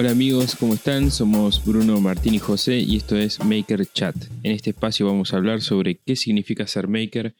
[0.00, 1.10] Hola amigos, ¿cómo están?
[1.10, 4.14] Somos Bruno, Martín y José y esto es Maker Chat.
[4.44, 7.34] En este espacio vamos a hablar sobre qué significa ser maker,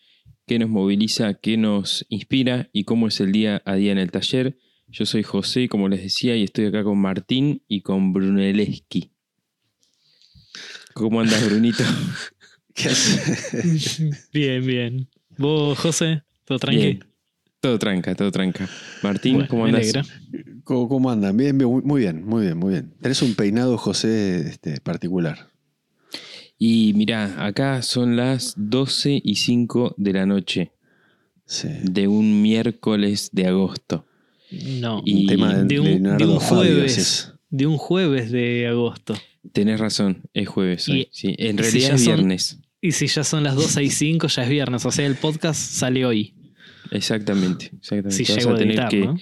[0.44, 4.10] qué nos moviliza, qué nos inspira y cómo es el día a día en el
[4.10, 4.58] taller.
[4.88, 9.12] Yo soy José, como les decía, y estoy acá con Martín y con Brunelleschi.
[10.94, 11.84] ¿Cómo andas, Brunito?
[12.74, 14.02] ¿Qué haces?
[14.32, 15.08] Bien, bien.
[15.36, 16.24] ¿Vos, José?
[16.44, 17.07] ¿Todo tranquilo?
[17.68, 18.66] Todo tranca, todo tranca.
[19.02, 19.92] Martín, Bueno, ¿cómo andas?
[20.64, 21.36] ¿Cómo, cómo andan?
[21.36, 22.94] Bien, bien, muy bien, muy bien, muy bien.
[23.02, 25.50] Tenés un peinado, José, este, particular.
[26.58, 30.72] Y mirá, acá son las 12 y 5 de la noche
[31.44, 31.68] Sí.
[31.82, 34.06] de un miércoles de agosto.
[34.80, 37.32] No, Y- Un tema de, de un- de jueves.
[37.50, 39.14] de un jueves de agosto.
[39.52, 41.00] Tenés razón, es jueves hoy.
[41.02, 41.34] Y- sí.
[41.38, 42.58] En si realidad es son- viernes.
[42.80, 44.86] Y si ya son las 12 y 5, ya es viernes.
[44.86, 46.32] O sea, el podcast sale hoy.
[46.90, 48.24] Exactamente, exactamente.
[48.24, 49.18] Si Vas llego a a tener editar, que ¿no?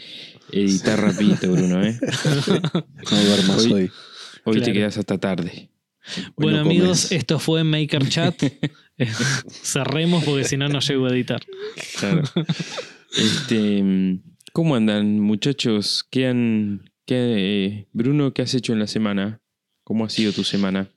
[0.53, 1.98] editar rapidito, Bruno, ¿eh?
[3.11, 3.91] No duermas Hoy- hoy.
[4.45, 5.70] Hoy te quedas hasta tarde.
[6.17, 8.41] Hoy Bueno, no amigos, esto fue Maker Chat.
[9.50, 11.42] Cerremos porque si no, no llego a editar.
[11.98, 12.22] Claro.
[13.17, 14.19] este,
[14.53, 16.06] ¿Cómo andan, muchachos?
[16.11, 16.91] ¿Qué han.
[17.06, 17.17] Qué,
[17.67, 19.41] eh, Bruno, ¿qué has hecho en la semana?
[19.84, 20.91] ¿Cómo ha sido tu semana?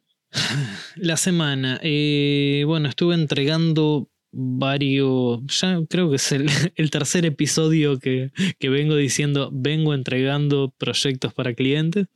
[0.95, 7.99] La semana, eh, bueno, estuve entregando varios, ya creo que es el, el tercer episodio
[7.99, 12.08] que, que vengo diciendo, vengo entregando proyectos para clientes.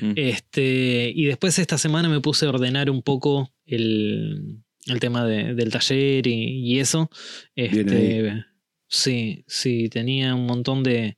[0.00, 0.12] Mm.
[0.16, 5.54] Este, y después esta semana me puse a ordenar un poco el, el tema de-
[5.54, 7.10] del taller y, y eso.
[7.54, 8.44] Este,
[8.88, 11.16] sí, sí, tenía un montón de...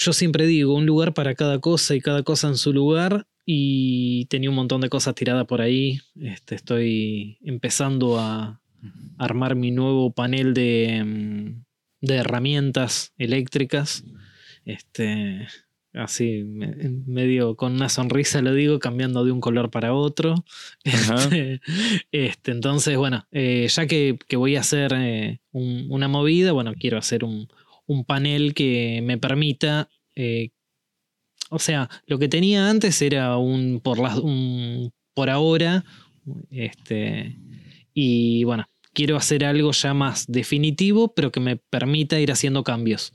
[0.00, 3.26] Yo siempre digo, un lugar para cada cosa y cada cosa en su lugar.
[3.50, 6.00] Y tenía un montón de cosas tiradas por ahí.
[6.20, 8.60] Este, estoy empezando a
[9.18, 11.64] armar mi nuevo panel de, mm,
[12.06, 14.04] de herramientas eléctricas.
[14.64, 15.46] Este,
[15.94, 16.74] así, me-
[17.06, 20.44] medio con una sonrisa lo digo, cambiando de un color para otro.
[21.32, 21.60] Este,
[22.12, 26.74] este, entonces, bueno, eh, ya que, que voy a hacer eh, un- una movida, bueno,
[26.78, 27.48] quiero hacer un,
[27.86, 29.88] un panel que me permita.
[30.16, 30.50] eh,
[31.50, 35.84] o sea, lo que tenía antes era un por las un por ahora.
[36.50, 37.36] Este.
[37.94, 38.66] Y bueno,
[38.98, 43.12] quiero hacer algo ya más definitivo, pero que me permita ir haciendo cambios.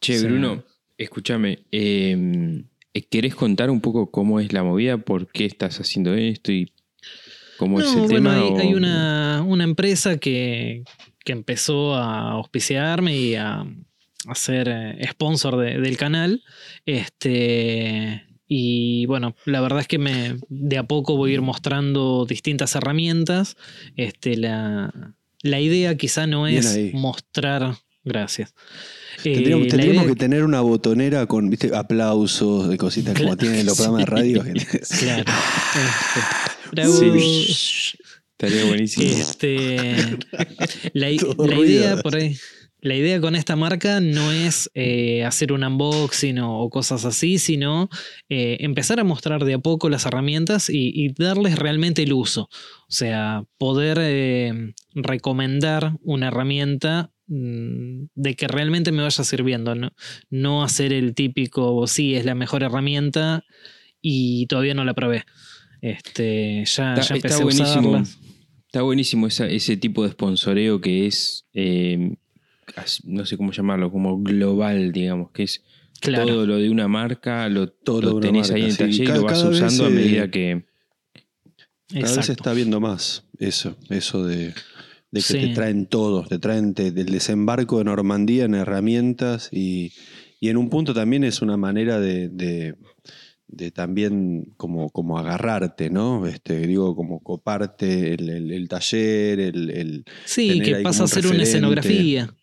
[0.00, 0.24] Che, Sí.
[0.26, 0.64] Bruno,
[0.96, 1.58] escúchame.
[1.70, 2.62] eh,
[3.10, 4.96] ¿Querés contar un poco cómo es la movida?
[4.96, 6.52] ¿Por qué estás haciendo esto?
[6.52, 6.72] ¿Y
[7.58, 8.34] cómo es el bueno, tema?
[8.36, 10.84] hay, o- hay una, una empresa que,
[11.22, 13.60] que empezó a auspiciarme y a,
[14.26, 16.42] a ser eh, sponsor de- del canal.
[16.86, 22.26] Este, y bueno, la verdad es que me, de a poco voy a ir mostrando
[22.28, 23.56] distintas herramientas.
[23.96, 27.76] Este, la, la idea quizá no es mostrar.
[28.06, 28.54] Gracias.
[29.24, 31.74] Eh, Tendríamos, idea- que tener una botonera con ¿viste?
[31.74, 34.44] aplausos, de cositas como tienen los programas de radio.
[35.00, 35.24] Claro.
[35.24, 36.92] Este, bravo.
[36.92, 37.96] Sí.
[38.38, 39.06] Estaría buenísimo.
[39.06, 40.18] Este,
[40.92, 42.36] la, idea por ahí,
[42.84, 47.38] la idea con esta marca no es eh, hacer un unboxing o, o cosas así,
[47.38, 47.88] sino
[48.28, 52.42] eh, empezar a mostrar de a poco las herramientas y, y darles realmente el uso.
[52.42, 59.74] O sea, poder eh, recomendar una herramienta mm, de que realmente me vaya sirviendo.
[59.74, 59.90] No,
[60.30, 63.44] no hacer el típico, sí, es la mejor herramienta
[64.02, 65.24] y todavía no la probé.
[65.80, 67.88] Este, ya, Está, ya empecé está a buenísimo.
[67.90, 68.18] usarlas.
[68.66, 72.23] Está buenísimo esa- ese tipo de sponsoreo que es, eh, as-
[73.04, 75.62] no sé cómo llamarlo, como global, digamos, que es
[76.00, 76.26] Claro.
[76.26, 78.78] todo lo de una marca, lo, Todo lo de una tenés ahí en el sí.
[78.78, 80.64] taller y lo vas usando a medida que...
[81.88, 82.32] Cada vez se Exacto.
[82.32, 84.52] está viendo más eso, eso de, de
[85.12, 85.38] que Sí.
[85.38, 89.92] te traen todos, te traen te- del desembarco de Normandía en herramientas y,
[90.40, 92.74] y en un punto también es una manera de, de-
[93.46, 96.26] de también como, como agarrarte, ¿no?
[96.26, 101.04] Este, digo, como coparte el, el- el taller, el, el- Sí, tener que ahí pasa
[101.04, 102.34] a ser una escenografía.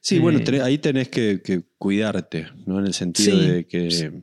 [0.00, 0.44] Sí, bueno, Eh.
[0.44, 2.78] tenés- ahí tenés que, que cuidarte, ¿no?
[2.78, 3.46] En el sentido Sí.
[3.48, 4.22] de que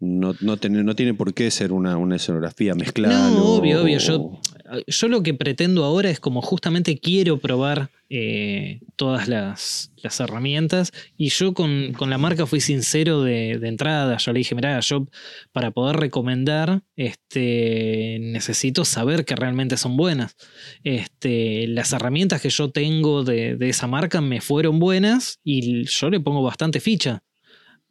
[0.00, 3.30] no, no, no tiene por qué ser una, una escenografía mezclada.
[3.30, 3.98] No, obvio, obvio.
[3.98, 4.40] Yo,
[4.86, 10.92] yo lo que pretendo ahora es como justamente quiero probar eh, todas las, las herramientas
[11.16, 14.16] y yo con, con la marca fui sincero de, de entrada.
[14.18, 15.06] Yo le dije, mira, yo
[15.52, 20.36] para poder recomendar este, necesito saber que realmente son buenas.
[20.84, 26.10] Este, las herramientas que yo tengo de, de esa marca me fueron buenas y yo
[26.10, 27.22] le pongo bastante ficha.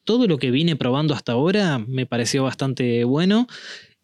[0.03, 3.47] Todo lo que vine probando hasta ahora me pareció bastante bueno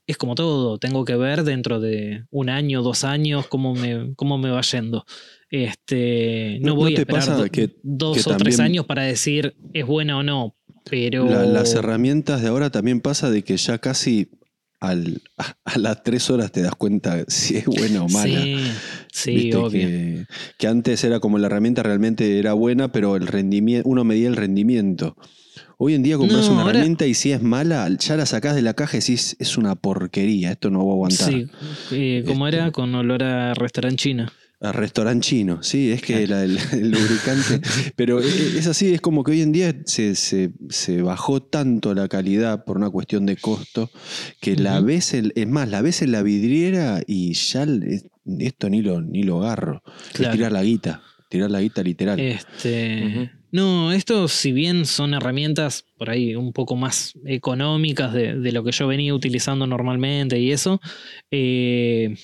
[0.08, 4.38] es como todo, tengo que ver dentro de un año, dos años, cómo me, cómo
[4.38, 5.06] me va yendo.
[5.50, 8.86] Este, no, ¿No- no voy a esperar pasa do- que- dos que o tres años
[8.86, 10.56] para decir es buena o no.
[10.90, 11.26] Pero.
[11.30, 14.30] La- las herramientas de ahora también pasa de que ya casi
[14.80, 18.42] al- a, a las tres horas te das cuenta si es buena o mala.
[18.42, 18.56] Sí,
[19.12, 19.88] sí, obvio.
[19.88, 20.26] Que,
[20.58, 24.36] que antes era como la herramienta realmente era buena, pero el rendimiento, uno medía el
[24.38, 25.18] rendimiento.
[25.78, 28.56] Hoy en día compras No, una ahora- herramienta y si es mala, ya la sacás
[28.56, 31.30] de la caja y decís, es una porquería, esto no va a aguantar.
[31.32, 31.48] Sí,
[31.92, 34.28] eh, como Este- era con olor a restaurante chino.
[34.60, 37.62] A restaurante chino, sí, es que la- el, el lubricante.
[37.96, 41.94] Pero es es así, es como que hoy en día se, se- se bajó tanto
[41.94, 43.92] la calidad por una cuestión de costo
[44.42, 48.02] que la ves, es más, la ves en la vidriera y ya el-
[48.40, 49.84] esto ni lo, ni lo agarro.
[50.14, 50.32] Claro.
[50.32, 52.20] Es tirar la guita, tirar la guita literal.
[52.20, 53.30] Este.
[53.52, 58.64] No, esto, si bien son herramientas por ahí un poco más económicas de, de lo
[58.64, 60.82] que yo venía utilizando normalmente y eso,
[61.32, 62.16] eh,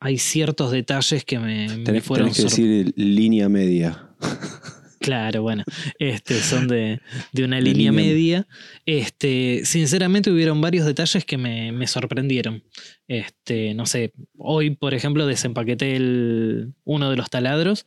[0.00, 1.68] hay ciertos detalles que me,
[2.00, 4.10] fueron tenés que decir línea media.
[4.98, 5.62] Claro, bueno,
[6.00, 7.00] este, son de,
[7.30, 8.48] de una De línea línea- media.
[8.86, 12.64] Este, sinceramente hubieron varios detalles que me, me sorprendieron.
[13.06, 17.86] Este, no sé, hoy, por ejemplo, desempaqueté el, uno de los taladros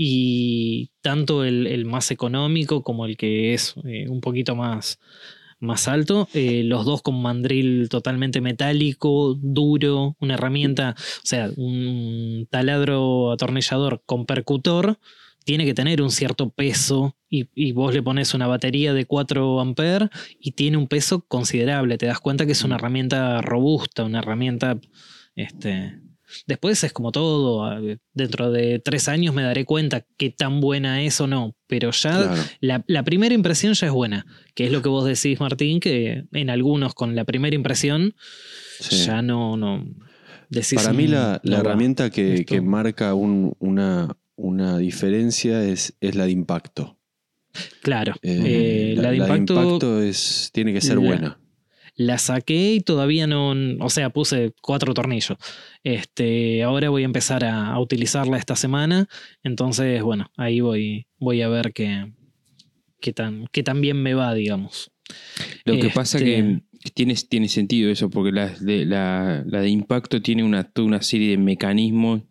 [0.00, 5.00] y tanto el, el más económico como el que es eh, un poquito más,
[5.58, 12.46] más alto, eh, los dos con mandril totalmente metálico, duro, una herramienta, o sea, un
[12.48, 15.00] taladro atornillador con percutor
[15.44, 19.60] tiene que tener un cierto peso y, y vos le pones una batería de 4
[19.60, 21.98] amperes y tiene un peso considerable.
[21.98, 24.78] Te das cuenta que es una herramienta robusta, una herramienta...
[25.34, 26.00] Este,
[26.46, 27.70] después es como todo,
[28.12, 32.16] dentro de tres años me daré cuenta qué tan buena es o no, pero ya
[32.16, 32.42] Claro.
[32.60, 36.24] la, la primera impresión ya es buena, que es lo que vos decís, Martín, que
[36.32, 38.14] en algunos con la primera impresión
[38.80, 39.04] Sí.
[39.06, 39.56] ya no...
[39.56, 39.84] no
[40.50, 41.70] decís, Para mí "Mm, la, la no va".
[41.70, 46.96] herramienta que, que marca un- una, una diferencia es, es la de impacto.
[47.82, 51.40] Claro, Eh, eh, la, de impacto, es, tiene que ser la- buena.
[51.98, 53.50] La saqué y todavía no,
[53.84, 55.36] o sea, puse cuatro tornillos.
[55.82, 59.08] Este, ahora voy a empezar a, a utilizarla esta semana,
[59.42, 62.12] entonces, bueno, ahí voy, voy a ver qué,
[63.00, 64.92] qué tan, qué tan bien me va, digamos.
[65.64, 66.60] Lo que Este- pasa que
[66.94, 71.02] tiene, tiene sentido eso, porque la de, la, la de impacto tiene una, toda una
[71.02, 72.22] serie de mecanismos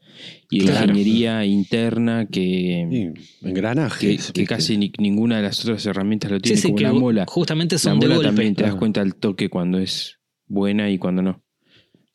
[0.50, 0.86] y de Claro.
[0.92, 4.32] ingeniería interna que, Sí, engranajes.
[4.32, 6.94] que, casi ni- ninguna de las otras herramientas lo Sí, tiene, sí, como que la
[6.94, 7.26] mola.
[7.28, 8.24] justamente La son de golpe.
[8.26, 11.44] también te das cuenta al toque cuando es buena y cuando no.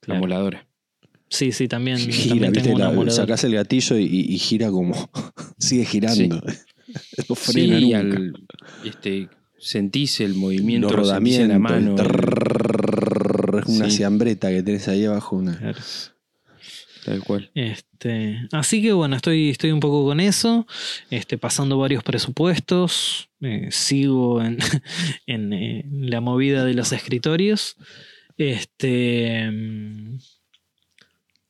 [0.07, 0.67] La moladora.
[1.29, 2.63] Sí, sí, también, Gira, también ¿viste?
[2.65, 3.13] tengo una La- moladora.
[3.13, 4.93] sacás el gatillo y, gira como.
[5.59, 6.43] sigue girando.
[7.29, 7.99] no frena Sí, nunca.
[7.99, 8.33] al,
[8.85, 9.29] este,
[9.59, 11.95] sentís el movimiento, Los rodamientos, la mano.
[11.95, 13.97] trrrrrrr, una Sí.
[13.99, 15.37] siambreta que tenés ahí abajo.
[15.37, 15.57] Una...
[15.57, 15.79] Claro.
[17.05, 17.51] Tal cual.
[17.55, 20.67] Este, así que bueno, estoy, estoy un poco con eso,
[21.11, 24.59] este, pasando varios presupuestos, eh, sigo en,
[25.27, 27.77] en, eh, la movida de los escritorios.
[28.39, 30.19] Este, mm,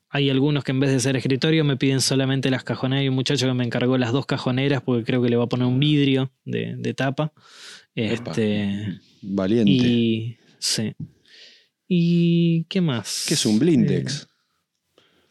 [0.08, 3.02] hay algunos que en vez de ser escritorio me piden solamente las cajoneras.
[3.02, 5.48] Hay un muchacho que me encargó las dos cajoneras porque creo que le va a
[5.48, 7.32] poner un vidrio de, de tapa.
[7.94, 9.70] Este, Valiente.
[9.70, 10.94] y sí.
[11.88, 13.24] ¿Y qué más?
[13.28, 14.22] ¿Qué es un blindex?
[14.22, 14.31] Eh,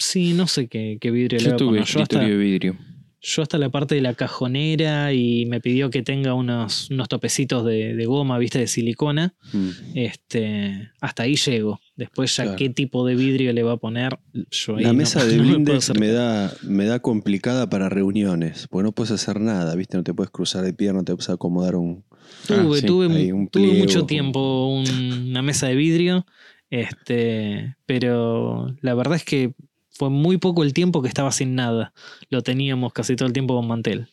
[0.04, 1.86] Sí, no sé qué, qué vidrio le Yo voy a tuve poner.
[1.86, 2.78] Yo hasta, de vidrio.
[3.22, 7.64] yo hasta la parte de la cajonera y me pidió que tenga unos, unos topecitos
[7.66, 9.36] de, de goma, viste, de silicona.
[9.54, 9.70] Mm.
[9.94, 11.80] Este, hasta ahí llego.
[11.96, 12.58] Después ya Claro.
[12.58, 14.18] qué tipo de vidrio le va a poner.
[14.50, 15.60] Yo ahí La no- mesa de no
[16.00, 19.98] me da, me da complicada para reuniones, porque no puedes hacer nada, ¿viste?
[19.98, 22.04] No te puedes cruzar de pierna, no te puedes acomodar un...
[22.48, 26.26] Tuve, Ah, sí, tuve, un tuve mucho tiempo un- una mesa de vidrio.
[26.72, 29.54] Este, pero la verdad es que
[30.02, 31.94] fue muy poco el tiempo que estaba sin nada.
[32.32, 34.08] Lo teníamos casi todo el tiempo con mantel.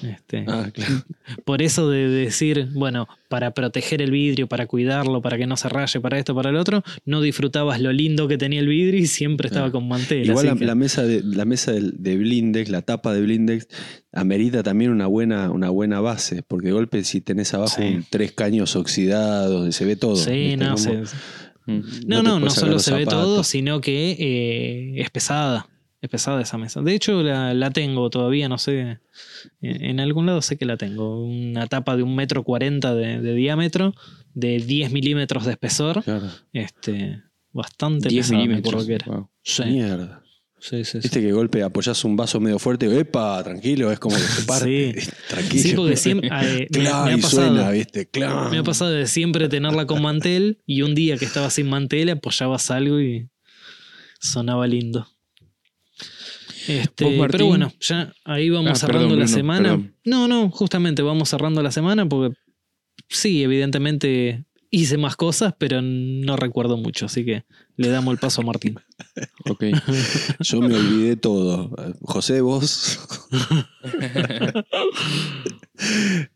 [0.00, 1.02] Este, Ah, claro.
[1.44, 5.68] Por eso de decir, bueno, para proteger el vidrio, para cuidarlo, para que no se
[5.68, 9.06] raye, para esto, para el otro, no disfrutabas lo lindo que tenía el vidrio y
[9.08, 9.80] siempre estaba Claro.
[9.80, 10.24] con mantel.
[10.28, 13.66] Igual la, que- la mesa de la mesa de, blindex, la tapa de blindex,
[14.12, 17.82] amerita también una buena, una buena base, porque de golpe si tenés abajo Sí.
[17.96, 20.14] un- tres caños oxidados, se ve todo.
[20.16, 21.02] Sí, no, Como- se-
[21.68, 21.80] Mm.
[22.06, 25.68] no, no, no solo se ve todo, sino que eh, es pesada.
[26.00, 26.80] Es pesada esa mesa.
[26.80, 29.00] De hecho, la, la tengo todavía, no sé.
[29.60, 31.24] En, en algún lado sé que la tengo.
[31.24, 33.94] Una tapa de un metro cuarenta de, de diámetro,
[34.32, 36.04] de 10 milímetros de espesor.
[36.04, 36.28] Claro.
[36.52, 37.20] Este,
[37.52, 38.86] bastante 10 pesada, me milímetros.
[38.86, 39.06] que era.
[39.06, 39.28] Wow.
[39.42, 40.22] Sí, Mierda.
[40.60, 40.98] Sí, sí, sí.
[41.02, 43.42] Viste que golpe apoyás un vaso medio fuerte ¡epa!
[43.42, 45.00] Tranquilo, es como que se parte.
[45.00, 45.10] Sí.
[45.28, 45.62] Tranquilo.
[45.62, 46.28] Sí, porque siempre.
[46.42, 47.28] eh, me, ha pasado.
[47.28, 48.08] suena, ¿viste?
[48.50, 52.10] Me ha pasado de siempre tenerla con mantel y un día que estaba sin mantel
[52.10, 53.28] apoyabas algo y
[54.20, 55.06] sonaba lindo.
[56.66, 59.62] Este, pero bueno, ya ahí vamos Ah, cerrando perdón, la Bruno, semana.
[59.70, 59.94] perdón.
[60.04, 62.36] No, no, justamente vamos cerrando la semana porque
[63.08, 67.44] sí, evidentemente hice más cosas, pero no recuerdo mucho, así que
[67.76, 68.78] le damos el paso a Martín.
[69.50, 69.64] Ok.
[70.40, 71.74] Yo me olvidé todo.
[72.02, 73.00] José, vos.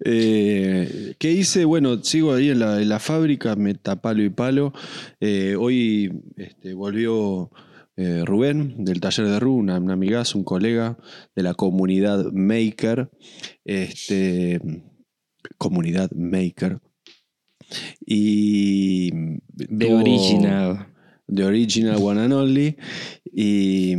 [0.05, 1.65] Eh, ¿Qué hice?
[1.65, 4.73] Bueno, sigo ahí en la, fábrica, meta palo y palo.
[5.19, 7.51] Eh, hoy este, volvió
[7.97, 10.97] eh, Rubén del taller de Ru, una, una amigazo, un colega
[11.35, 13.11] de la comunidad Maker.
[13.65, 14.61] Este,
[15.59, 16.81] comunidad Maker.
[18.05, 19.11] Y.
[19.57, 20.87] The Original.
[21.33, 22.76] The Original One and Only.
[23.33, 23.95] Y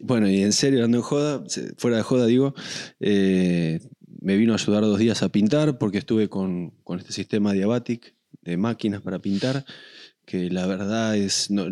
[0.00, 1.44] bueno, y en serio, ando en joda,
[1.76, 2.54] fuera de joda digo,
[3.00, 3.80] eh,
[4.20, 8.14] me vino a ayudar dos días a pintar porque estuve con, con este sistema Diabatic
[8.42, 9.64] de máquinas para pintar,
[10.30, 11.66] que la verdad es, no,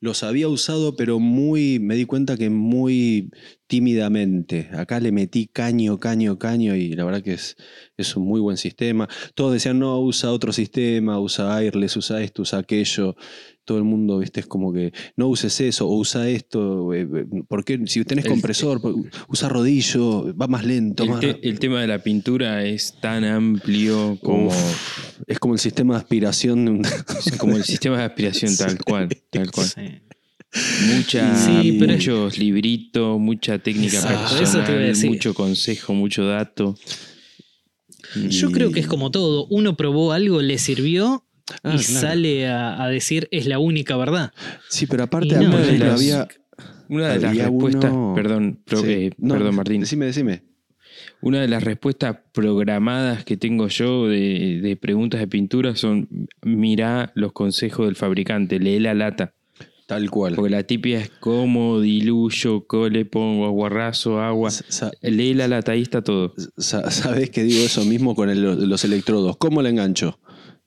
[0.00, 3.30] los había usado, pero muy, me di cuenta que muy
[3.66, 4.68] tímidamente.
[4.74, 7.56] Acá le metí caño, caño, caño y la verdad que es,
[7.96, 9.08] es un muy buen sistema.
[9.34, 13.16] Todos decían, no, usa otro sistema, usa Airless, usa esto, usa aquello.
[13.66, 16.94] Todo el mundo, viste, es como que no uses eso o usa esto.
[16.94, 17.78] eh, eh, ¿Por qué?
[17.86, 18.80] Si tenés El- compresor,
[19.28, 21.02] usa rodillo, va más lento.
[21.04, 21.50] El, más te- rápido.
[21.52, 26.00] el tema de la pintura es tan amplio como, Uf, es como el sistema de
[26.00, 26.82] aspiración de un.
[27.38, 29.08] como el sistema de aspiración, tal cual.
[29.30, 29.66] Tal cual.
[29.66, 29.82] Sí.
[30.94, 35.10] Mucha, Sí, pero- muchos libritos, mucha técnica Exacto, eso te iba a personal, decir.
[35.10, 36.76] mucho consejo, mucho dato.
[38.30, 39.46] Yo Y- creo que es como todo.
[39.50, 41.24] Uno probó algo, le sirvió
[41.62, 42.00] Ah, y claro.
[42.00, 44.32] sale a, a decir es la única verdad.
[44.68, 46.28] Sí, pero aparte, no, una de las- había.
[46.88, 48.86] Una de las respuestas, uno- perdón, pro- Sí.
[48.90, 50.42] eh, No, perdón Martín, Decime, decime.
[51.20, 56.08] una de las respuestas programadas que tengo yo de, de preguntas de pintura son
[56.42, 59.34] mirá los consejos del fabricante, lee la lata.
[59.86, 60.34] Tal cual.
[60.34, 64.50] Porque la típica es cómo diluyo, cómo le pongo aguarrazo, agua.
[64.50, 66.34] Sa- Lee la lata, ahí está todo.
[66.56, 69.36] sa- Sabés que digo eso mismo con el- los electrodos.
[69.36, 70.18] ¿Cómo la engancho?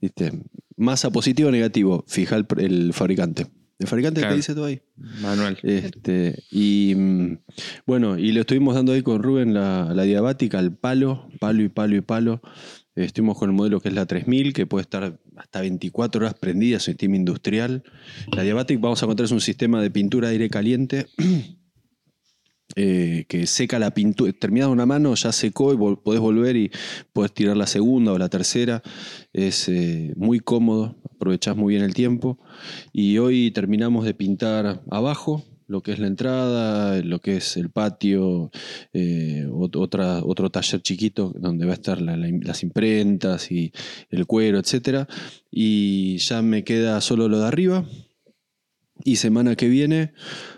[0.02, 0.32] ¿Viste?
[0.80, 2.04] Masa positivo o negativo.
[2.08, 3.48] Fija el, el fabricante.
[3.80, 4.34] El fabricante Claro.
[4.34, 4.82] te dice todo ahí.
[5.22, 5.58] Manual.
[5.64, 7.38] Este, y mm,
[7.86, 11.70] bueno, y lo estuvimos dando ahí con Rubén la, la diabática, al palo, palo y
[11.70, 12.42] palo y palo.
[12.96, 16.80] Estuvimos con el modelo que es la 3000, que puede estar hasta 24 horas prendida,
[16.80, 17.84] sistema industrial.
[18.36, 21.06] La diabática, vamos a encontrar, es un sistema de pintura aire caliente
[22.76, 24.32] eh, que seca la pintura.
[24.34, 26.72] Terminada una mano, ya secó y vol- podés volver y
[27.14, 28.82] podés tirar la segunda o la tercera.
[29.34, 32.40] Es eh, muy cómodo, aprovechás muy bien el tiempo.
[32.94, 37.70] Y hoy terminamos de pintar abajo, lo que es la entrada, lo que es el
[37.70, 38.50] patio,
[38.94, 43.72] eh, ot- otra, otro taller chiquito donde va a estar la- la- las imprentas y
[44.10, 45.08] el cuero, etc.
[45.52, 47.86] Y ya me queda solo lo de arriba.
[49.06, 50.12] Y semana que viene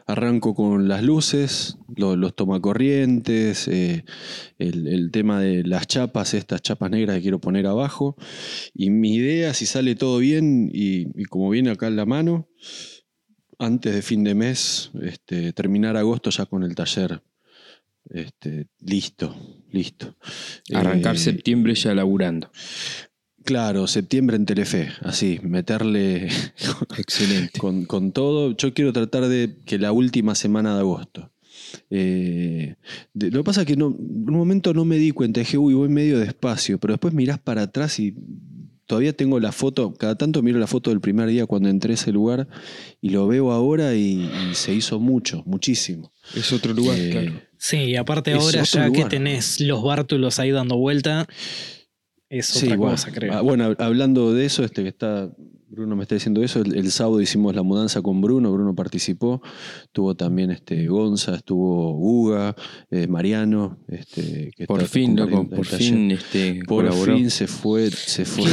[0.07, 4.03] arranco con las luces, lo- los tomacorrientes, eh,
[4.57, 8.15] el, el tema de las chapas, estas chapas negras que quiero poner abajo.
[8.74, 12.50] Y mi idea, si sale todo bien y, y como viene acá en la mano,
[13.60, 17.21] antes de fin de mes, este, terminar agosto ya con el taller.
[18.10, 19.36] Este, listo,
[19.71, 20.17] listo.
[20.74, 22.51] Arrancar Eh, septiembre ya laburando.
[23.43, 26.27] Claro, septiembre en Telefe, así, meterle
[26.98, 27.60] Excelente.
[27.60, 28.55] con, con todo.
[28.55, 31.31] Yo quiero tratar de que la última semana de agosto.
[31.89, 32.75] Eh,
[33.13, 35.57] de- lo que pasa es que no, en un momento no me di cuenta, dije,
[35.57, 38.13] uy, voy medio despacio, pero después mirás para atrás y
[38.86, 41.95] todavía tengo la foto, cada tanto miro la foto del primer día cuando entré a
[41.95, 42.48] ese lugar
[43.00, 46.12] y lo veo ahora y, y se hizo mucho, muchísimo.
[46.36, 47.31] Es otro lugar, Eh, claro.
[47.57, 51.27] Sí, y aparte ahora ya que tenés los bártulos ahí dando vuelta,
[52.32, 53.34] es Sí, otra bueno, cosa, creo.
[53.34, 55.30] ah, Bueno, hab- hablando de eso, este que está,
[55.68, 59.42] Bruno me está diciendo eso, el, el sábado hicimos la mudanza con Bruno, Bruno participó,
[59.92, 62.56] tuvo también este Gonza, estuvo Uga,
[62.90, 67.16] eh, Mariano, este, que Por está fin, loco, por fin este, Por colaboró.
[67.16, 68.44] fin se fue, se fue.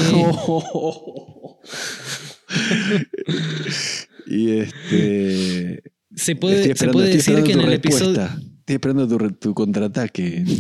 [4.27, 5.83] y este.
[6.15, 8.15] se puede, se puede estoy decir que en esperando el tu episodio.
[8.17, 8.41] respuesta.
[8.61, 10.45] Estoy esperando tu, tu contraataque.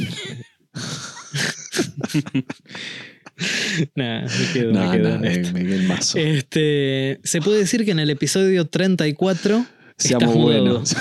[3.94, 5.52] Nah, me quedo, no, me quedo no, en me, esto.
[5.52, 6.18] me quedé el mazo.
[6.18, 9.64] Este, se puede decir que en el episodio 34
[9.96, 10.94] Seamos buenos.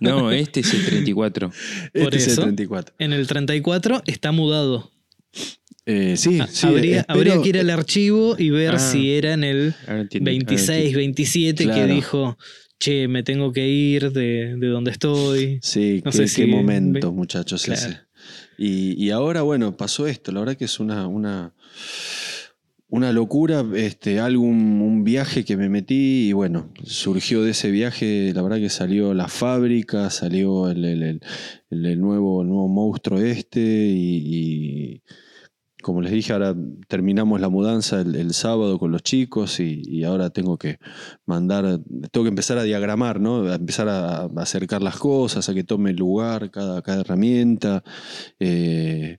[0.00, 1.52] No, este es el 34.
[1.92, 2.42] Este es el eso.
[2.42, 2.94] 34.
[2.98, 4.92] En el 34 está mudado.
[5.86, 6.66] Eh, sí, Ah, sí.
[6.68, 8.78] habría, espero- habría que ir al archivo y ver Ah.
[8.78, 10.98] si era en el Ahora entiendo, ahora 26, entiendo.
[10.98, 11.94] 27 que Claro.
[11.94, 12.38] dijo,
[12.78, 15.58] che, me tengo que ir de, de donde estoy.
[15.62, 17.64] Sí, No qué, sé qué si- momento, muchachos.
[17.64, 17.80] Claro.
[17.80, 17.98] ese.
[18.62, 20.32] Y, ahora, bueno, pasó esto.
[20.32, 21.54] La verdad que es una, una,
[22.90, 28.32] una locura, este, algo, un, viaje que me metí y bueno, surgió de ese viaje,
[28.34, 31.20] la verdad que salió la fábrica, salió el, el-
[31.70, 35.02] el- nuevo, nuevo monstruo este y-
[35.82, 36.54] como les dije, ahora
[36.88, 40.78] terminamos la mudanza el, el sábado con los chicos y, y ahora tengo que
[41.26, 43.42] mandar, tengo que empezar a diagramar, ¿no?
[43.48, 47.82] A empezar a, a acercar las cosas, a que tome lugar cada, cada herramienta.
[48.38, 49.18] Eh,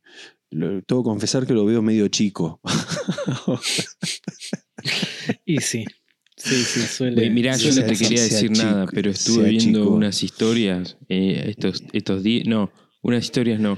[0.50, 2.60] lo- tengo que confesar que lo veo medio chico.
[5.46, 5.86] Y sí.
[6.36, 7.30] Sí, sí, suele.
[7.30, 9.96] Mirá, yo no te quería decir chico, nada, pero estuve viendo chico.
[9.96, 12.48] unas historias eh, estos, estos días.
[12.48, 12.72] No,
[13.04, 13.78] unas historias no.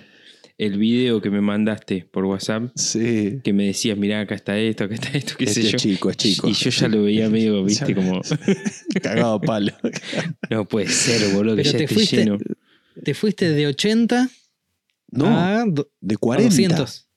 [0.66, 3.42] El video que me mandaste por WhatsApp, sí.
[3.44, 5.78] que me decías, mirá, acá está esto, acá está esto, qué Este sé es yo.
[5.78, 6.48] chico, es chico.
[6.48, 8.22] Y yo ya lo veía medio, viste, Ya- como.
[9.04, 9.74] Cagado a palo.
[10.50, 12.38] No puede ser, boludo, que Pero ya te esté fuiste- lleno.
[13.04, 14.30] Te fuiste de 80
[15.12, 16.50] No, a, de a 40.
[16.50, 17.08] 200.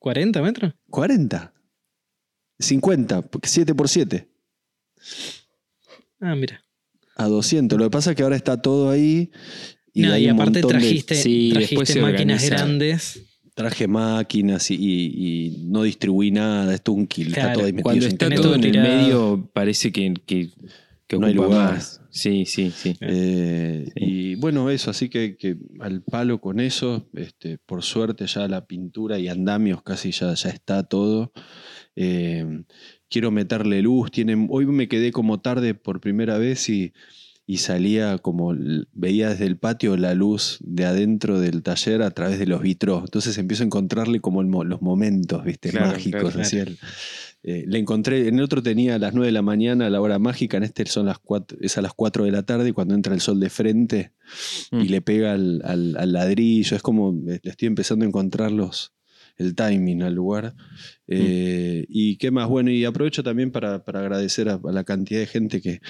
[0.00, 0.74] ¿40 metros?
[0.90, 1.52] 40.
[2.58, 4.28] 50, porque 7 por 7.
[6.20, 6.64] Ah, mira.
[7.16, 7.78] A 200.
[7.78, 9.30] Lo que pasa es que ahora está todo ahí.
[9.92, 12.48] Y, No, aparte de- trajiste, Sí, trajiste máquinas organiza.
[12.64, 13.22] grandes.
[13.54, 15.12] traje máquinas y, y-
[15.56, 16.72] y no distribuí nada.
[16.74, 17.28] Esto es un kill.
[17.28, 18.88] Está Claro, todo ahí metido Cuando está todo en el tirado.
[19.02, 20.48] medio, parece que, que,
[21.06, 21.72] que No hay ocupa lugar.
[21.74, 22.00] más.
[22.10, 22.96] Sí, sí, sí.
[23.00, 24.04] Eh, Sí.
[24.04, 28.64] Y bueno, eso, así que, que al palo con eso, este, por suerte ya la
[28.66, 31.32] pintura y andamios casi ya, ya está todo.
[31.96, 32.62] Eh,
[33.10, 34.10] quiero meterle luz.
[34.10, 36.92] Tienen, hoy me quedé como tarde por primera vez y,
[37.52, 38.54] y salía como,
[38.92, 43.02] veía desde el patio la luz de adentro del taller a través de los vitros.
[43.04, 45.70] Entonces empiezo a encontrarle como el los momentos, ¿viste?
[45.70, 46.34] Claro, Mágicos.
[46.34, 46.70] claro,
[47.42, 50.18] eh, le encontré, en el otro tenía a las 9 de la mañana la hora
[50.18, 53.14] mágica, en este son las 4, es a las 4 de la tarde cuando entra
[53.14, 54.12] el sol de frente
[54.70, 54.82] y Mm.
[54.90, 58.92] le pega al, al- al ladrillo, es como le estoy empezando a encontrar los,
[59.40, 60.54] el timing al lugar.
[61.08, 65.20] Eh, Y qué más, bueno, y aprovecho también para, para agradecer a, a la cantidad
[65.20, 65.80] de gente que,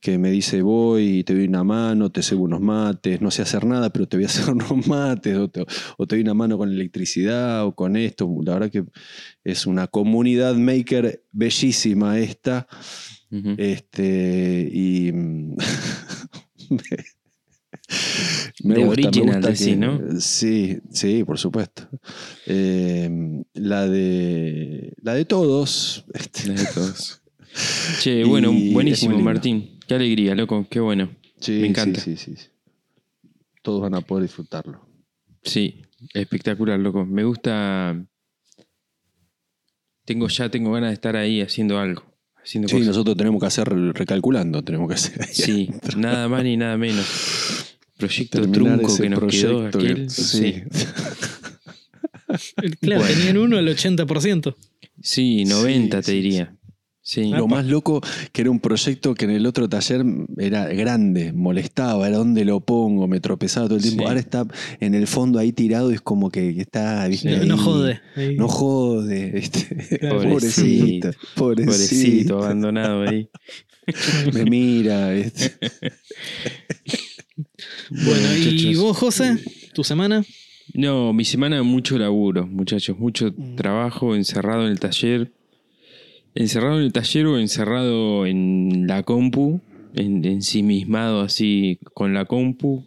[0.00, 3.66] que me dice voy te doy una mano, te cebo unos mates, no sé hacer
[3.66, 5.66] nada, pero te voy a hacer unos mates, o te,
[5.98, 8.26] o te doy una mano con electricidad o con esto.
[8.44, 8.84] La verdad que
[9.44, 12.66] es una comunidad maker bellísima esta.
[13.58, 15.56] Este, y mm,
[18.64, 20.00] me, De me original, que- ¿no?
[20.20, 21.88] Sí, sí, por supuesto.
[22.46, 26.04] Eh, la de la de todos.
[26.14, 27.16] este, La de todos.
[28.00, 29.18] Che, bueno, buenísimo.
[29.18, 29.78] Martín.
[29.88, 31.10] Qué alegría, loco, qué bueno.
[31.40, 32.00] sí, Me encanta.
[32.00, 32.46] Sí, sí, sí.
[33.62, 34.86] Todos van a poder disfrutarlo.
[35.42, 35.82] Sí,
[36.14, 37.04] espectacular, loco.
[37.04, 38.00] Me gusta.
[40.04, 42.04] Tengo ya, tengo ganas de estar ahí haciendo algo.
[42.42, 42.88] Haciendo Sí, cosas.
[42.88, 45.24] nosotros tenemos que hacer recalculando, tenemos que hacer.
[45.26, 47.04] Sí, nada más ni nada menos.
[48.00, 50.10] Proyecto trunco ese que nos quedó que- aquel.
[50.10, 50.38] sí.
[50.38, 50.62] Sí.
[52.80, 53.16] Claro, Bueno.
[53.16, 54.54] tenían uno al 80%.
[55.02, 56.54] Sí, 90 te sí, diría.
[57.02, 57.24] Sí.
[57.30, 60.04] Lo más loco que era un proyecto que en el otro taller
[60.38, 64.02] era grande, molestaba, era donde lo pongo, me tropezaba todo el tiempo.
[64.04, 64.08] Sí.
[64.08, 64.46] Ahora está
[64.78, 67.30] en el fondo ahí tirado y es como que está, ¿viste?
[67.36, 67.48] No, ahí.
[67.48, 68.00] no jode.
[68.14, 68.36] Ahí.
[68.36, 69.30] No jode.
[69.32, 69.98] ¿viste?
[69.98, 70.20] Claro.
[70.28, 71.10] Pobrecito.
[71.34, 72.38] Pobrecito, Pobrecito.
[72.44, 73.28] abandonado ahí.
[74.32, 75.10] Me mira.
[75.10, 75.54] ¿viste?
[77.90, 79.36] Bueno, ¿y vos, José?
[79.74, 80.24] ¿Tu semana?
[80.74, 83.56] No, mi semana mucho laburo, muchachos, mucho Mm.
[83.56, 85.32] trabajo encerrado en el taller.
[86.34, 89.60] Encerrado en el taller o encerrado en la compu,
[89.94, 92.84] en, ensimismado así con la compu.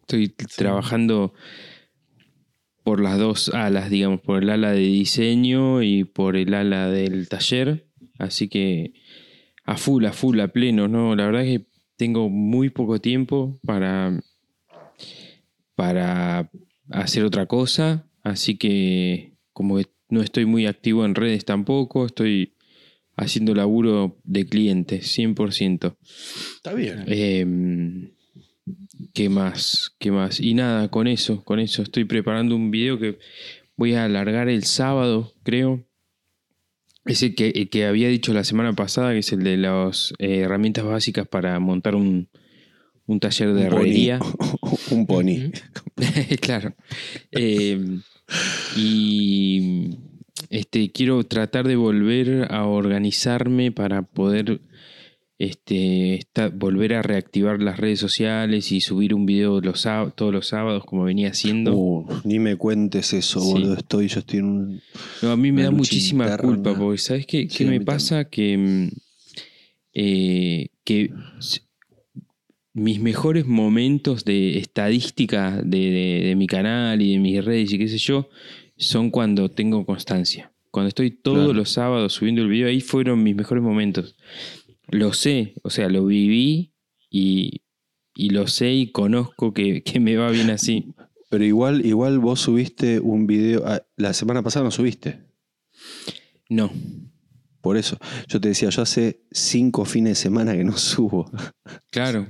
[0.00, 1.34] Estoy trabajando
[2.84, 7.28] por las dos alas, digamos, por el ala de diseño y por el ala del
[7.28, 7.86] taller.
[8.18, 8.94] Así que
[9.64, 11.14] a full, a full, a pleno, ¿no?
[11.14, 11.66] La verdad es que
[12.02, 14.20] tengo muy poco tiempo para,
[15.76, 16.50] para
[16.90, 18.08] hacer otra cosa.
[18.24, 22.54] Así que como que no estoy muy activo en redes tampoco, estoy
[23.14, 25.96] haciendo laburo de clientes, 100%.
[26.56, 27.04] Está bien.
[27.06, 28.10] Eh,
[29.14, 29.94] ¿Qué más?
[30.00, 30.40] ¿Qué más?
[30.40, 33.20] Y nada, con eso, con eso estoy preparando un video que
[33.76, 35.86] voy a alargar el sábado, creo.
[37.04, 40.84] Ese que, que había dicho la semana pasada, que es el de las eh, herramientas
[40.84, 42.28] básicas para montar un,
[43.06, 43.78] un taller de Un pony.
[43.80, 44.20] herrería.
[44.90, 45.50] un pony.
[46.40, 46.74] claro.
[47.32, 47.98] Eh,
[48.76, 49.98] y
[50.50, 54.60] este, quiero tratar de volver a organizarme para poder
[55.38, 56.20] este,
[56.54, 61.04] volver a reactivar las redes sociales y subir un video los, todos los sábados como
[61.04, 61.74] venía haciendo.
[61.76, 63.50] Uh, ni me cuentes eso, Sí.
[63.52, 63.74] boludo.
[63.74, 64.80] Estoy, yo estoy en un.
[65.22, 66.42] No, a mí me da muchísima interna.
[66.48, 68.24] culpa, porque ¿sabes qué, Sí, qué me pasa?
[68.28, 68.88] Que, mm,
[69.94, 71.10] eh, que
[72.74, 77.78] mis mejores momentos de estadística de, de- de mi canal y de mis redes y
[77.78, 78.28] qué sé yo,
[78.76, 80.50] son cuando tengo constancia.
[80.70, 81.52] Cuando estoy todos Claro.
[81.52, 84.16] los sábados subiendo el video, ahí fueron mis mejores momentos.
[84.92, 86.74] Lo sé, o sea, lo viví
[87.10, 87.62] y,
[88.14, 90.92] y lo sé y conozco que, que me va bien así.
[91.30, 93.62] Pero igual, igual vos subiste un video.
[93.66, 95.18] ah, La semana pasada no subiste.
[96.50, 96.70] No.
[97.62, 97.96] Por eso.
[98.28, 101.30] Yo te decía, yo hace cinco fines de semana que no subo.
[101.90, 102.26] Claro.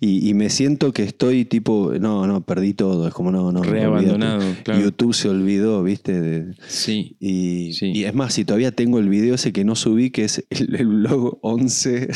[0.00, 3.06] Y, y me siento que estoy tipo, no, no, perdí todo.
[3.08, 3.62] Es como, no, no.
[3.62, 4.80] Reabandonado, claro.
[4.82, 6.20] YouTube se olvidó, ¿viste?
[6.20, 7.16] De- Sí.
[7.20, 7.92] y, Sí.
[7.94, 10.74] y es más, si todavía tengo el video ese que no subí, que es el,
[10.74, 12.08] el blog 11.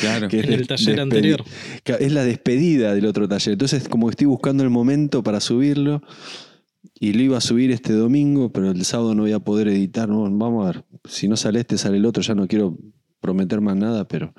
[0.00, 0.28] Claro.
[0.28, 1.44] que es el taller anterior.
[1.84, 3.52] Es la despedida del otro taller.
[3.52, 6.02] Entonces, como que estoy buscando el momento para subirlo.
[7.04, 10.08] Y lo iba a subir este domingo, pero el sábado no voy a poder editar.
[10.08, 10.84] No, vamos a ver.
[11.04, 12.22] Si no sale este, sale el otro.
[12.22, 12.78] Ya no quiero
[13.20, 14.32] prometer más nada, pero.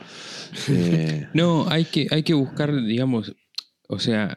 [0.69, 3.35] eh, No, hay que, hay que buscar, digamos,
[3.87, 4.35] o sea,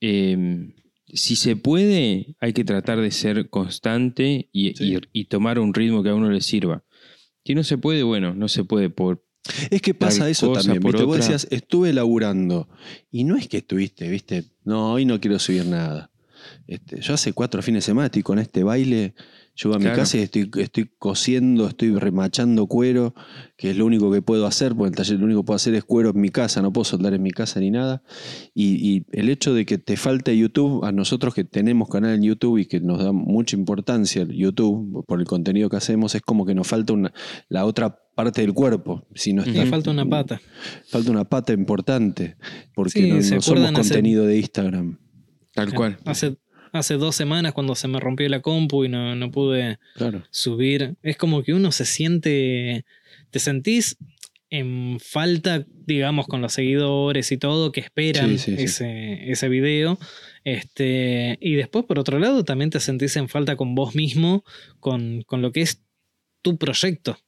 [0.00, 0.72] eh,
[1.06, 4.94] si se puede, hay que tratar de ser constante y, Sí.
[5.12, 6.84] y- y tomar un ritmo que a uno le sirva.
[7.44, 9.22] Si no se puede, bueno, no se puede por...
[9.70, 10.82] es que pasa eso también.
[10.82, 11.02] ¿viste?
[11.04, 12.68] Vos decías, estuve laburando.
[13.10, 14.44] Y no es que estuviste, ¿viste?
[14.64, 16.10] No, hoy no quiero subir nada.
[16.66, 19.14] Este, yo hace cuatro fines de semana estoy con este baile.
[19.62, 23.14] Llego a mi casa y estoy, estoy cosiendo, estoy remachando cuero,
[23.56, 25.76] que es lo único que puedo hacer, porque el taller lo único que puedo hacer
[25.76, 28.02] es cuero en mi casa, no puedo soldar en mi casa ni nada.
[28.52, 32.24] Y, y el hecho de que te falte YouTube, a nosotros que tenemos canal en
[32.24, 36.22] YouTube y que nos da mucha importancia el YouTube por el contenido que hacemos, es
[36.22, 37.12] como que nos falta una,
[37.48, 39.06] la otra parte del cuerpo.
[39.14, 40.40] Si no está, falta una pata.
[40.88, 42.36] falta una pata importante,
[42.74, 44.98] porque Sí, no, ¿se no somos contenido de Instagram.
[45.54, 45.98] Tal cual.
[46.04, 46.36] Hace,
[46.72, 50.24] hace dos semanas cuando se me rompió la compu y no, no pude Claro.
[50.30, 52.84] subir, es como que uno se siente,
[53.30, 53.96] te sentís
[54.50, 58.62] en falta, digamos, con los seguidores y todo, que esperan Sí, sí, sí.
[58.64, 59.98] ese, ese video.
[60.44, 64.44] Este, y después, por otro lado, también te sentís en falta con vos mismo,
[64.80, 65.82] con, con lo que es
[66.42, 67.18] tu proyecto.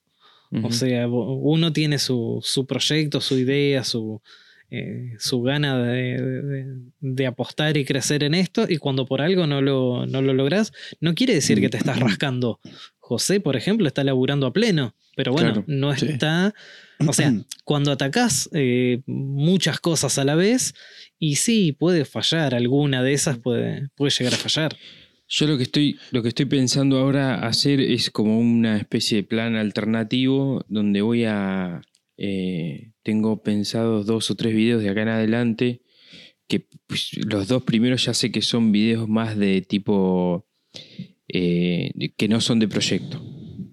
[0.62, 4.22] O sea, uno tiene su, su proyecto, su idea, su,
[4.70, 9.46] eh, su gana de, de- de apostar y crecer en esto, y cuando por algo
[9.46, 12.60] no lo, no lo lográs, no quiere decir que te estás rascando.
[12.98, 16.06] José, por ejemplo, está laburando a pleno, pero bueno, Claro, no sí.
[16.08, 16.54] está...
[17.06, 17.32] O sea,
[17.64, 20.74] cuando atacás eh, muchas cosas a la vez,
[21.18, 24.76] y sí, puede fallar, alguna de esas puede, puede llegar a fallar.
[25.28, 29.22] Yo lo que estoy, lo que estoy pensando ahora hacer es como una especie de
[29.24, 31.82] plan alternativo donde voy a.
[32.18, 35.82] eh, tengo pensados dos o tres videos de acá en adelante.
[36.48, 40.46] Que pues, los dos primeros ya sé que son videos más de tipo.
[41.28, 43.20] eh, que no son de proyecto.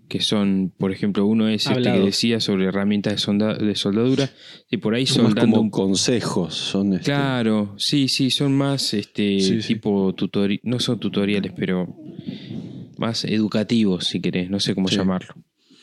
[0.09, 4.29] Que son, por ejemplo, uno es este que decía sobre herramientas de, solda- de soldadura.
[4.69, 6.53] Y por ahí Son como un consejos.
[6.55, 9.73] Son este, Claro, sí, sí, son más este Sí, sí.
[9.75, 11.95] tipo tutoriales, no son tutoriales, pero
[12.97, 14.97] más educativos, si querés, no sé cómo Sí.
[14.97, 15.33] llamarlo.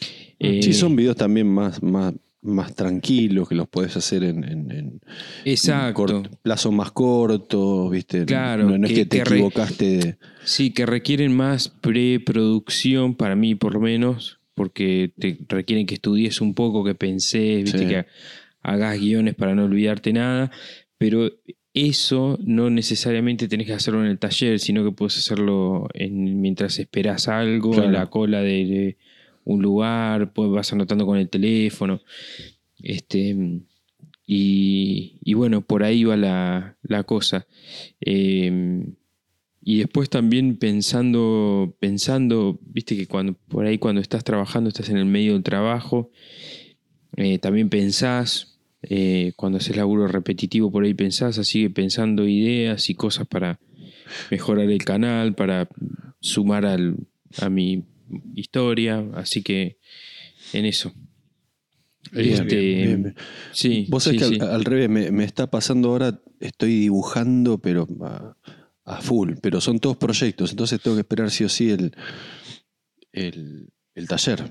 [0.00, 4.70] Sí, Eh, son videos también más, más, más tranquilos que los puedes hacer en, en-
[4.70, 5.00] en
[5.44, 6.06] Exacto.
[6.06, 8.24] cort- plazo más corto, ¿viste?
[8.24, 9.84] Claro, No, no es que- te que equivocaste.
[9.98, 15.94] de- Sí, que requieren más preproducción, para mí por lo menos, porque te requieren que
[15.94, 17.86] estudies un poco, que pensés, viste, Sí.
[17.86, 18.06] que
[18.62, 20.50] hagas guiones para no olvidarte nada,
[20.98, 21.30] pero
[21.72, 26.78] eso no necesariamente tenés que hacerlo en el taller, sino que puedes hacerlo en- mientras
[26.78, 28.96] esperas algo, en la cola de, de
[29.44, 32.00] un lugar, pues vas anotando con el teléfono.
[32.78, 33.36] Este,
[34.26, 37.46] y, bueno, por ahí va la, la cosa.
[38.00, 38.84] Eh,
[39.62, 44.96] y después también pensando, pensando, viste que cuando por ahí cuando estás trabajando, estás en
[44.96, 46.10] el medio del trabajo,
[47.16, 52.88] eh, también pensás, eh, cuando haces laburo repetitivo por ahí pensás, así que pensando ideas
[52.88, 53.60] y cosas para
[54.30, 55.68] mejorar el canal, para
[56.20, 56.96] sumar al,
[57.38, 57.84] a mi
[58.34, 59.78] historia, así que
[60.52, 60.92] en eso.
[62.12, 63.14] Bien, Este, bien, bien, bien.
[63.52, 64.40] Sí, Vos sabés sí, que sí.
[64.42, 68.36] al, al revés, me, me está pasando ahora, estoy dibujando, pero a,
[68.84, 71.92] a full, pero son todos proyectos, entonces tengo que esperar sí o sí el,
[73.12, 74.50] el, el taller.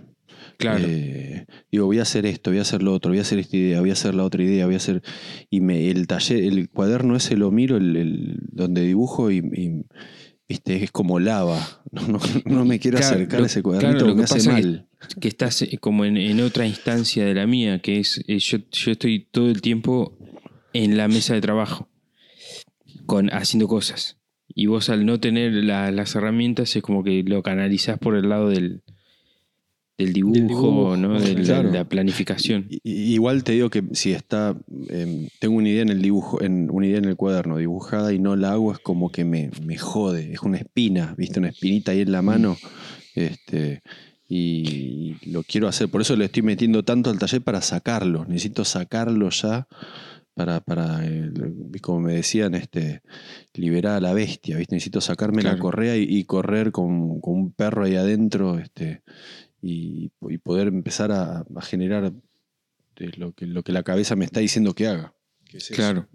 [0.58, 0.86] claro.
[0.88, 3.58] Eh, digo, voy a hacer esto, voy a hacer lo otro, voy a hacer esta
[3.58, 5.02] idea, voy a hacer la otra idea, voy a hacer.
[5.50, 9.86] Y me, el taller, el cuaderno ese lo miro, el, el- donde dibujo y, y,
[10.50, 11.82] viste, es como lava.
[11.92, 14.28] No, no- no me quiero Claro, acercar lo- a ese claro, cuadernito lo porque me
[14.28, 14.88] que hace es mal.
[15.22, 18.58] que estás eh, como en, en otra instancia de la mía, que es eh, yo,
[18.72, 20.18] yo estoy todo el tiempo
[20.74, 21.90] en la mesa de trabajo,
[23.06, 24.18] con, haciendo cosas.
[24.48, 28.30] Y vos al no tener la- las herramientas es como que lo canalizás por el
[28.30, 28.82] lado del,
[30.00, 31.20] del dibujo, dibujo, ¿no?
[31.20, 31.72] De la- claro.
[31.72, 32.68] la planificación.
[32.84, 34.58] Igual te digo que si está,
[34.90, 38.18] em, tengo una idea en el dibujo, en, una idea en el cuaderno dibujada y
[38.20, 41.92] no la hago, es como que me, me jode, es una espina, viste, una espinita
[41.92, 42.58] ahí en la mano,
[43.14, 43.82] este,
[44.28, 48.64] y lo quiero hacer, por eso le estoy metiendo tanto al taller para sacarlo, necesito
[48.64, 49.68] sacarlo ya
[50.36, 51.32] para, para eh,
[51.82, 53.02] como me decían, este,
[53.54, 54.76] liberar a la bestia, ¿viste?
[54.76, 59.02] Necesito sacarme la correa y, y correr con, con un perro ahí adentro, este,
[59.62, 62.12] y, y poder empezar a, a generar
[62.96, 65.14] de lo, que, lo que la cabeza me está diciendo que haga.
[65.54, 65.70] es.
[65.70, 66.08] Claro.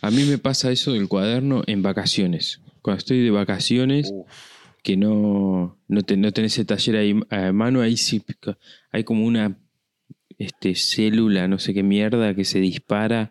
[0.00, 2.60] A mí me pasa eso del cuaderno en vacaciones.
[2.82, 4.26] Cuando estoy de vacaciones, Uf.
[4.82, 8.22] que no, no, te- no tenés el taller ahí a mano, ahí sí
[8.90, 9.56] hay como una
[10.38, 13.30] este, célula, no sé qué mierda, que se dispara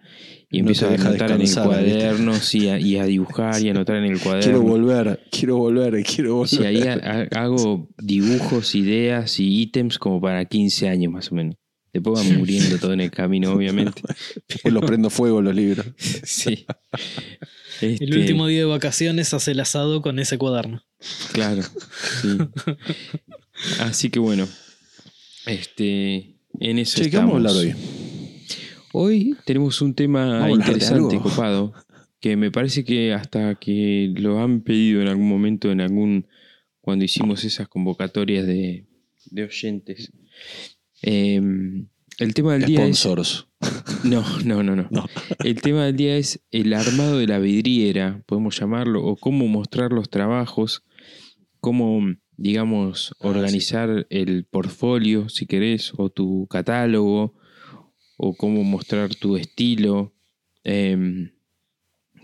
[0.53, 3.71] y No te a anotar en el cuaderno, sí, a- y a dibujar y a
[3.71, 4.61] anotar en el Quiero cuaderno.
[4.61, 6.49] volver, quiero volver, quiero volver.
[6.49, 11.35] Sí, ahí ha- ha- hago dibujos, ideas y ítems como para 15 años más o
[11.35, 11.55] menos.
[11.93, 14.01] Después van muriendo todo en el camino, obviamente.
[14.47, 15.85] Después los prendo fuego los libros.
[16.23, 16.65] Sí.
[17.81, 20.83] El Este, último día de vacaciones hace el asado con ese cuaderno.
[21.33, 21.63] Claro,
[22.21, 22.37] sí.
[23.79, 24.47] Así que bueno,
[25.45, 27.57] este, en eso Che, ¿qué vamos a estamos.
[27.57, 28.00] hablar hoy?
[28.93, 31.73] Hoy tenemos un tema interesante, copado,
[32.19, 36.27] que me parece que hasta que lo han pedido en algún momento, en algún,
[36.81, 38.85] cuando hicimos esas convocatorias de,
[39.29, 40.11] de oyentes.
[41.01, 41.41] Eh,
[42.19, 42.99] el tema del día es...
[42.99, 43.47] Sponsors.
[44.03, 44.87] No, no, no, no.
[44.91, 45.05] No.
[45.43, 49.91] El tema del día es el armado de la vidriera, podemos llamarlo, o cómo mostrar
[49.91, 50.83] los trabajos,
[51.59, 52.01] cómo,
[52.35, 57.35] digamos, Ah, organizar el portfolio, si querés, o tu catálogo,
[58.23, 60.13] o cómo mostrar tu estilo.
[60.63, 61.31] Em,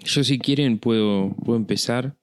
[0.05, 2.15] yo, si quieren, puedo, puedo empezar.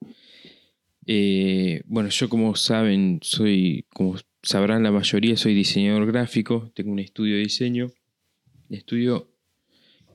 [1.07, 6.99] Eh, bueno, yo, como saben, soy, como sabrán la mayoría, soy diseñador gráfico, tengo un
[6.99, 7.91] estudio de diseño.
[8.69, 9.29] Estudio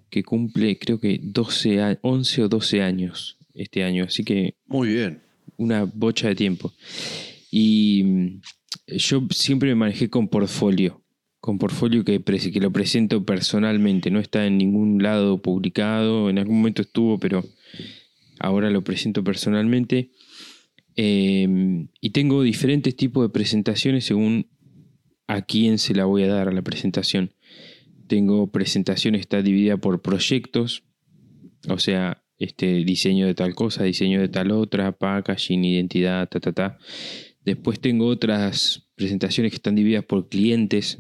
[0.09, 4.89] que cumple creo que 12 a- 11 o 12 años este año, así que Muy
[4.89, 5.21] bien.
[5.57, 6.73] una bocha de tiempo.
[7.51, 8.41] Y mm,
[8.97, 11.01] yo siempre me manejé con portfolio,
[11.41, 12.23] con portfolio que,
[12.61, 17.45] lo presento personalmente, no está en ningún lado publicado, en algún momento estuvo, pero
[18.39, 20.11] ahora lo presento personalmente.
[20.97, 24.49] Eh, y tengo diferentes tipos de presentaciones según
[25.27, 27.33] a quién se la voy a dar a la presentación.
[28.07, 30.83] Tengo presentación, está dividida por proyectos,
[31.69, 36.53] o sea, este diseño de tal cosa, diseño de tal otra, packaging, identidad, ta, ta,
[36.53, 36.79] ta.
[37.45, 40.99] Después tengo otras presentaciones que están divididas por clientes.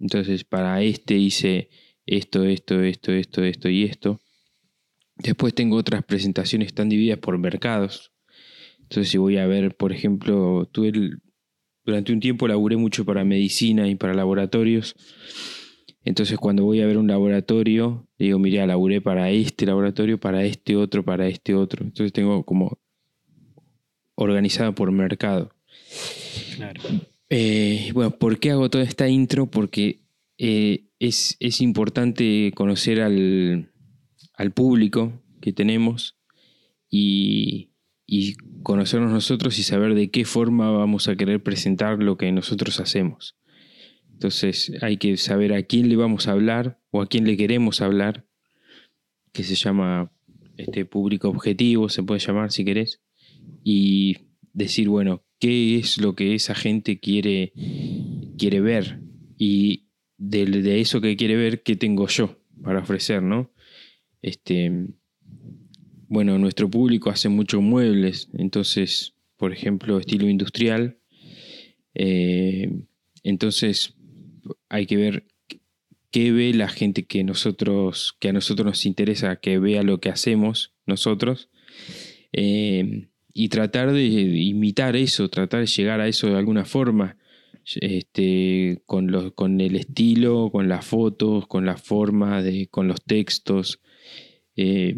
[0.00, 1.70] Entonces, para este hice
[2.06, 4.20] esto, esto, esto, esto, esto y esto.
[5.16, 8.12] Después tengo otras presentaciones están divididas por mercados.
[8.82, 11.20] Entonces, si voy a ver, por ejemplo, el-
[11.84, 14.94] durante un tiempo laburé mucho para medicina y para laboratorios.
[16.04, 20.76] Entonces, cuando voy a ver un laboratorio, digo, mira, laburé para este laboratorio, para este
[20.76, 21.84] otro, para este otro.
[21.84, 22.78] Entonces, tengo como
[24.14, 25.52] organizado por mercado.
[26.56, 26.80] Claro.
[27.30, 29.50] Eh, bueno, ¿por qué hago toda esta intro?
[29.50, 30.00] Porque
[30.38, 33.72] eh, es, es importante conocer al,
[34.34, 36.16] al público que tenemos
[36.88, 37.70] y,
[38.06, 42.80] y conocernos nosotros y saber de qué forma vamos a querer presentar lo que nosotros
[42.80, 43.36] hacemos.
[44.12, 47.80] Entonces hay que saber a quién le vamos a hablar o a quién le queremos
[47.80, 48.26] hablar,
[49.32, 50.10] que se llama
[50.56, 53.00] este público objetivo, se puede llamar si querés,
[53.62, 54.16] y
[54.52, 57.52] decir, bueno, qué es lo que esa gente quiere,
[58.36, 59.00] quiere ver
[59.36, 59.84] y
[60.16, 63.52] de, eso que quiere ver, qué tengo yo para ofrecer, ¿no?
[64.20, 64.88] Este,
[66.08, 70.98] bueno, nuestro público hace muchos muebles, entonces, por ejemplo, estilo industrial.
[71.94, 72.70] eh,
[73.22, 73.94] entonces,
[74.68, 75.26] hay que ver
[76.10, 80.08] qué ve la gente que nosotros, que a nosotros nos interesa que vea lo que
[80.08, 81.50] hacemos nosotros.
[82.32, 87.16] eh, y tratar de imitar eso, tratar de llegar a eso de alguna forma.
[87.80, 93.80] Este, con, con el estilo, con las fotos, con la forma, de, con los textos.
[94.56, 94.96] Eh,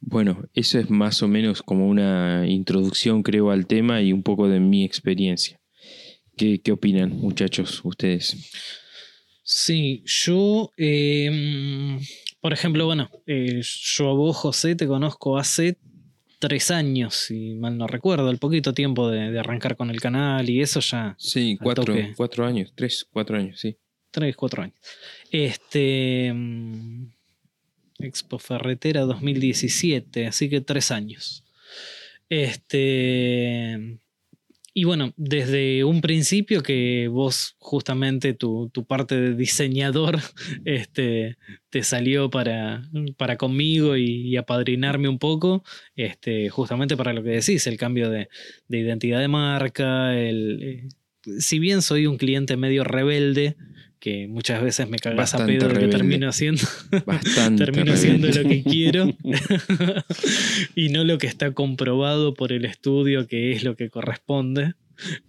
[0.00, 4.48] bueno, eso es más o menos como una introducción, creo, al tema y un poco
[4.48, 5.60] de mi experiencia.
[6.36, 8.50] ¿Qué, qué opinan, muchachos, ustedes?
[9.44, 11.96] Sí, yo, eh,
[12.40, 15.78] por ejemplo, bueno, eh, yo a vos, José, te conozco hace
[16.38, 20.48] tres años, si mal no recuerdo, el poquito tiempo de, de arrancar con el canal
[20.50, 22.12] y eso ya, Sí, cuatro, toque.
[22.16, 23.76] cuatro años, tres, cuatro años, sí.
[24.10, 24.76] tres, cuatro años.
[25.30, 27.06] Este, mm,
[27.98, 31.44] Expo Ferretera 2017, así que tres años.
[32.28, 33.98] Este,
[34.78, 40.18] y bueno, desde un principio que vos justamente tu, tu parte de diseñador
[40.66, 41.38] este,
[41.70, 42.82] te salió para,
[43.16, 48.28] para conmigo y, apadrinarme un poco, este, justamente para lo que decís, el cambio de,
[48.68, 50.88] de identidad de marca, el, eh,
[51.38, 53.56] si bien soy un cliente medio rebelde,
[53.98, 56.62] que muchas veces me cagas a pedo lo que termino haciendo.
[57.06, 57.64] Bastante.
[57.64, 57.92] termino rebelde.
[57.92, 59.08] haciendo lo que quiero
[60.74, 64.74] y no lo que está comprobado por el estudio que es lo que corresponde.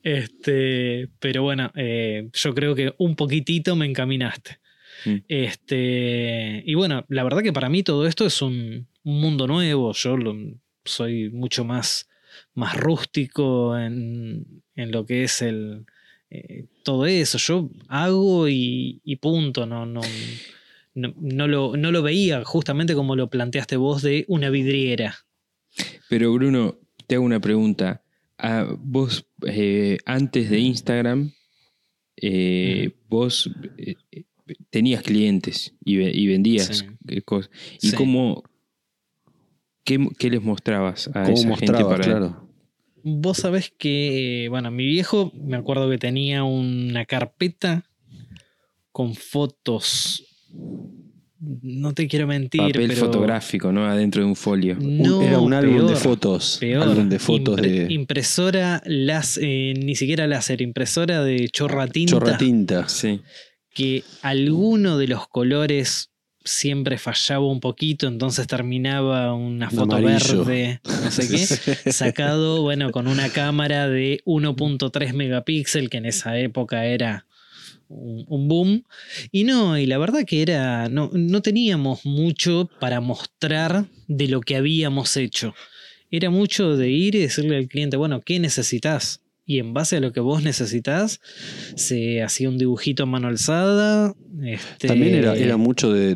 [0.03, 4.60] Este, pero bueno, eh, yo creo que un poquitito me encaminaste.
[5.06, 5.15] Mm.
[5.27, 9.93] Este, y bueno, la verdad que para mí todo esto es un, un mundo nuevo.
[9.93, 10.36] Yo lo-
[10.86, 12.08] soy mucho más,
[12.53, 15.86] más rústico en, en lo que es el,
[16.29, 17.37] eh, todo eso.
[17.37, 19.65] Yo hago y, y punto.
[19.65, 20.01] No, no,
[20.95, 25.15] no, no lo, no lo veía justamente como lo planteaste vos de una vidriera.
[26.09, 28.03] Pero Bruno, te hago una pregunta.
[28.37, 31.31] Ah, vos, eh, antes de Instagram,
[32.17, 33.95] eh, vos eh,
[34.69, 37.21] tenías clientes y, ve- y vendías Sí.
[37.21, 37.51] cosas.
[37.81, 37.95] ¿Y Sí.
[37.95, 38.43] cómo,
[39.83, 42.46] qué, qué les mostrabas a ¿Cómo esa gente para Claro.
[43.03, 47.86] Vos sabés que, bueno, mi viejo, me acuerdo que tenía una carpeta
[48.91, 50.23] con fotos.
[51.39, 53.86] No te quiero mentir, papel pero fotográfico, ¿no?
[53.86, 54.75] Adentro de un folio.
[54.81, 56.57] No, era un álbum de fotos.
[56.60, 56.83] peor.
[56.83, 62.12] Álbum de fotos Impre- de Impresora láser, eh, ni siquiera láser, impresora de chorra tinta.
[62.12, 62.89] chorra tinta.
[62.89, 63.21] Sí.
[63.69, 66.10] que alguno de los colores
[66.47, 70.43] siempre fallaba un poquito, entonces terminaba una Un foto amarillo.
[70.45, 76.38] verde, no sé qué, sacado, bueno, con una cámara de 1.3 megapíxeles, que en esa
[76.39, 77.25] época era
[77.89, 78.83] un, un boom.
[79.31, 84.41] Y no, y la verdad que era, no, no teníamos mucho para mostrar de lo
[84.41, 85.53] que habíamos hecho.
[86.10, 89.21] Era mucho de ir y decirle al cliente, bueno, ¿qué necesitas?
[89.49, 91.21] Y en base a lo que vos necesitas,
[91.75, 94.13] se hacía un dibujito a mano alzada.
[94.43, 96.15] este, También era, era mucho de,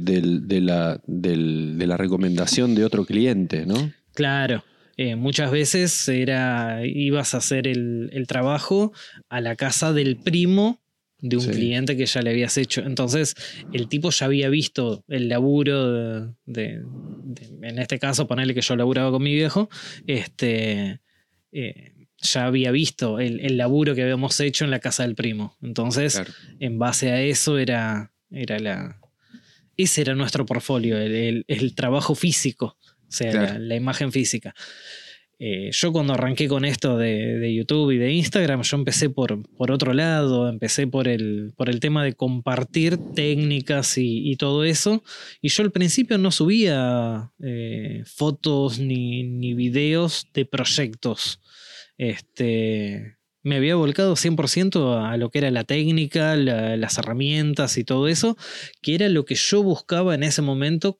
[0.61, 3.91] la, de la recomendación de otro cliente, ¿no?
[4.13, 4.63] Claro.
[4.97, 6.85] eh, muchas veces era.
[6.85, 8.91] ibas a hacer el, el trabajo
[9.29, 10.81] a la casa del primo
[11.21, 11.51] de un Sí.
[11.51, 12.81] cliente que ya le habías hecho.
[12.81, 13.35] Entonces,
[13.71, 16.81] el tipo ya había visto el laburo de-
[17.63, 19.69] en este caso, ponerle que yo laburaba con mi viejo.
[20.05, 20.99] Este.
[21.53, 21.90] eh,
[22.21, 25.57] ya había visto el, el laburo que habíamos hecho en la casa del primo.
[25.61, 26.31] Entonces, Claro.
[26.59, 28.99] en base a eso era, era la...
[29.77, 33.53] Ese era nuestro portfolio, el, el- el trabajo físico, o sea, Claro.
[33.53, 34.53] la, la imagen física.
[35.43, 39.41] Eh, yo cuando arranqué con esto de, de YouTube y de Instagram, yo empecé por,
[39.57, 44.63] por otro lado, empecé por el, por el tema de compartir técnicas y, y todo
[44.65, 45.03] eso.
[45.41, 51.39] Y yo al principio no subía eh, fotos ni, ni videos de proyectos.
[52.01, 57.83] Este, me había volcado 100% a lo que era la técnica, la- las herramientas y
[57.83, 58.37] todo eso,
[58.81, 60.99] que era lo que yo buscaba en ese momento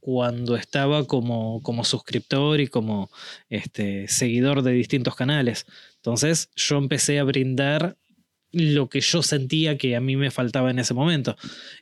[0.00, 3.10] cuando estaba como, como suscriptor y como
[3.50, 5.66] este, seguidor de distintos canales.
[5.96, 7.96] Entonces yo empecé a brindar
[8.52, 11.36] lo que yo sentía que a mí me faltaba en ese momento.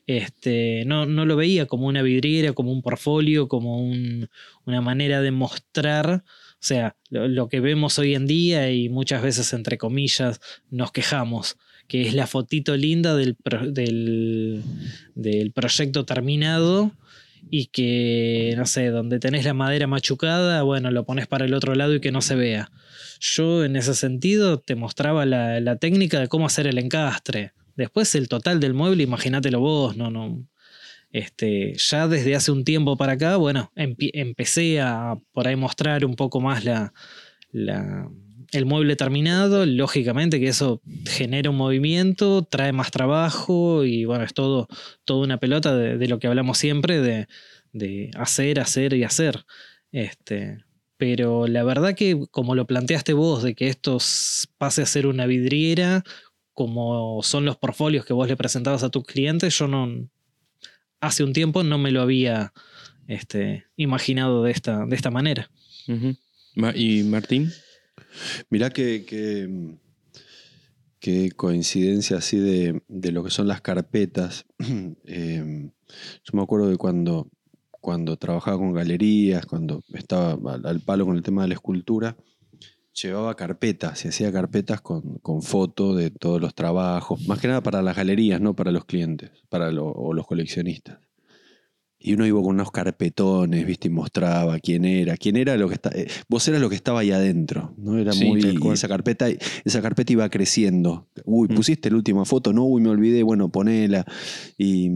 [0.07, 4.29] Este, no, no lo veía como una vidriera, como un portfolio, como un-
[4.67, 6.25] una manera de mostrar.
[6.61, 10.41] O sea, lo, que vemos hoy en día y muchas veces, entre comillas,
[10.71, 13.37] nos quejamos, que es la fotito linda del,
[13.71, 14.63] del,
[15.15, 16.91] del proyecto terminado
[17.49, 21.77] y que, no sé, donde tenés la madera machucada, bueno, lo pones para el otro
[21.77, 22.73] lado y que no se vea.
[23.21, 27.53] Yo en ese sentido te mostraba la, la técnica de cómo hacer el encastre.
[27.77, 30.45] Después el total del mueble, imagínatelo vos, no, no.
[31.11, 36.05] Este, ya desde hace un tiempo para acá, bueno, empe- empecé a por ahí mostrar
[36.05, 36.93] un poco más la,
[37.53, 39.65] el mueble terminado.
[39.65, 44.69] Lógicamente que eso genera un movimiento, trae más trabajo y bueno, es todo,
[45.05, 47.27] toda una pelota de, lo que hablamos siempre de,
[47.73, 49.45] de hacer, hacer y hacer.
[49.93, 50.65] Este,
[50.99, 53.99] pero la verdad que como lo planteaste vos, de que esto
[54.59, 56.03] pase a ser una vidriera,
[56.53, 60.09] como son los portfolios que vos le presentabas a tus clientes, yo no,
[61.01, 62.53] hace un tiempo no me lo había
[63.07, 65.51] este, imaginado de esta, de esta manera.
[66.75, 67.51] ¿Y Martín?
[68.51, 69.77] Mirá que, que,
[71.01, 74.47] que coincidencia así de, de lo que son las carpetas.
[75.11, 75.71] Eh,
[76.23, 77.31] yo me acuerdo de cuando,
[77.71, 82.15] cuando trabajaba con galerías, cuando estaba al, al palo con el tema de la escultura,
[83.07, 87.63] llevaba carpetas, se hacía carpetas con, con foto de todos los trabajos, más que nada
[87.63, 90.99] para las galerías, no para los clientes, para lo- o los coleccionistas.
[92.01, 93.89] Y uno iba con unos carpetones, ¿viste?
[93.89, 95.17] Y mostraba quién era.
[95.17, 95.91] Quién era lo que está.
[95.93, 97.75] eh, vos eras lo que estaba ahí adentro.
[97.77, 97.99] ¿no?
[97.99, 98.73] Era Sí, muy.
[98.73, 99.27] esa carpeta,
[99.65, 101.09] esa carpeta iba creciendo.
[101.25, 101.55] Uy, Mm.
[101.57, 104.05] pusiste la última foto, no, uy, me olvidé, bueno, ponela.
[104.57, 104.89] Y,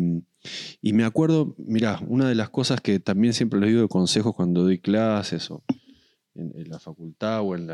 [0.80, 4.34] y me acuerdo, mirá, una de las cosas que también siempre les digo de consejos
[4.36, 5.64] cuando doy clases o
[6.34, 7.70] en, la facultad o en,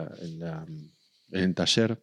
[1.33, 2.03] el taller,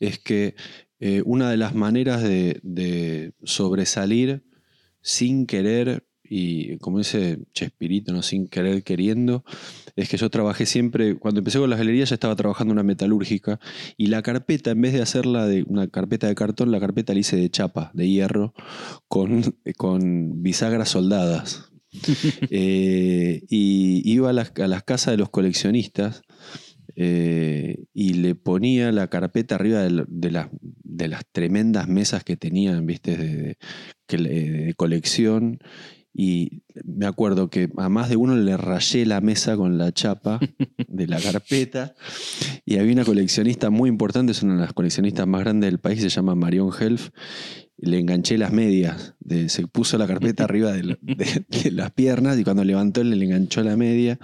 [0.00, 0.54] es que
[1.00, 4.44] eh, una de las maneras de, sobresalir
[5.00, 8.22] sin querer y como dice Chespirito, ¿no?
[8.22, 9.44] sin querer queriendo,
[9.94, 13.60] es que yo trabajé siempre, cuando empecé con las galerías ya estaba trabajando una metalúrgica
[13.98, 17.20] y la carpeta, en vez de hacerla de una carpeta de cartón, la carpeta la
[17.20, 18.54] hice de chapa, de hierro,
[19.06, 19.42] con,
[19.76, 21.73] con bisagras soldadas.
[22.50, 26.22] Eh, y iba a las, a las casas de los coleccionistas
[26.96, 30.46] eh, y le ponía la carpeta arriba de, de,
[30.84, 33.58] de, las tremendas mesas que tenían, viste, de,
[34.08, 35.58] de, colección.
[36.16, 40.38] Y me acuerdo que a más de uno le rayé la mesa con la chapa
[40.86, 41.94] de la carpeta.
[42.66, 46.00] Y había una coleccionista muy importante, es una de las coleccionistas más grandes del país,
[46.00, 47.10] se llama Marion Helf.
[47.76, 49.14] Le enganché las medias,
[49.48, 50.96] se puso la carpeta arriba de,
[51.72, 54.18] las piernas y cuando levantó le enganchó la media.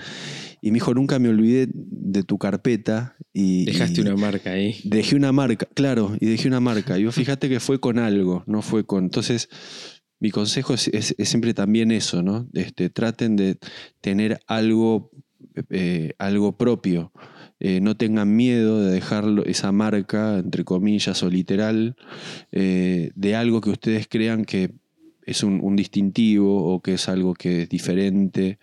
[0.62, 3.16] Y me dijo, nunca me olvidé de tu carpeta.
[3.32, 4.76] Y, Dejaste una marca ahí.
[4.84, 6.98] Dejé una marca, claro, y dejé una marca.
[6.98, 9.04] Y vos fíjate que fue con algo, no fue con...
[9.04, 9.48] Entonces,
[10.20, 12.48] mi consejo es, siempre también eso, ¿no?
[12.52, 13.58] Este, traten de
[14.02, 15.10] tener algo,
[15.70, 17.12] eh, algo propio.
[17.60, 21.94] Eh, no tengan miedo de dejar esa marca, entre comillas o literal,
[22.52, 24.72] eh, de algo que ustedes crean que
[25.26, 28.58] es un, distintivo o que es algo que es diferente.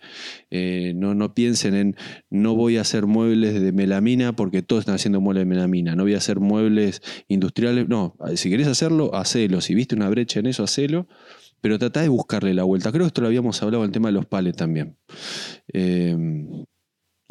[0.50, 1.96] Eh, no, no piensen en
[2.28, 5.94] no voy a hacer muebles de melamina porque todos están haciendo muebles de melamina.
[5.94, 7.88] No voy a hacer muebles industriales.
[7.88, 9.60] No, si querés hacerlo, hacelo.
[9.60, 11.06] Si viste una brecha en eso, hacelo.
[11.60, 12.90] Pero tratá de buscarle la vuelta.
[12.90, 14.96] Creo que esto lo habíamos hablado en el tema de los pales también.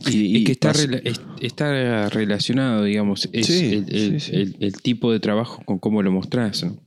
[0.05, 0.73] Y, que está,
[1.41, 6.63] está relacionado, digamos, es el, tipo de trabajo con cómo lo mostrás.
[6.63, 6.77] ¿no?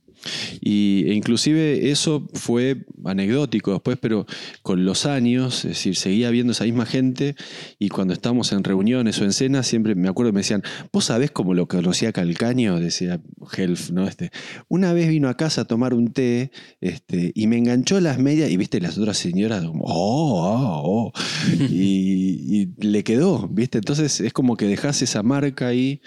[0.60, 4.26] Y, e inclusive eso fue anecdótico después, pero
[4.62, 7.34] con los años, es decir, seguía viendo esa misma gente
[7.78, 10.62] y cuando estábamos en reuniones o en cenas, siempre me acuerdo me decían,
[10.92, 12.78] ¿vos sabés cómo lo conocía Calcaño?
[12.78, 13.20] Decía
[13.56, 14.06] Helf, ¿no?
[14.06, 14.30] Este,
[14.68, 16.50] una vez vino a casa a tomar un té
[16.80, 21.12] este, y me enganchó las medias y viste las otras señoras como, oh, oh, oh.
[21.70, 26.00] y, y le quedó, viste, entonces es como que dejás esa marca ahí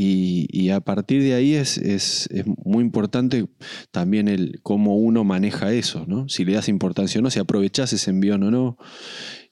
[0.00, 2.28] y, a partir de ahí es, es,
[2.64, 3.48] muy importante
[3.90, 6.28] también el cómo uno maneja eso, ¿no?
[6.28, 8.78] Si le das importancia o no, si aprovechás ese envión o no.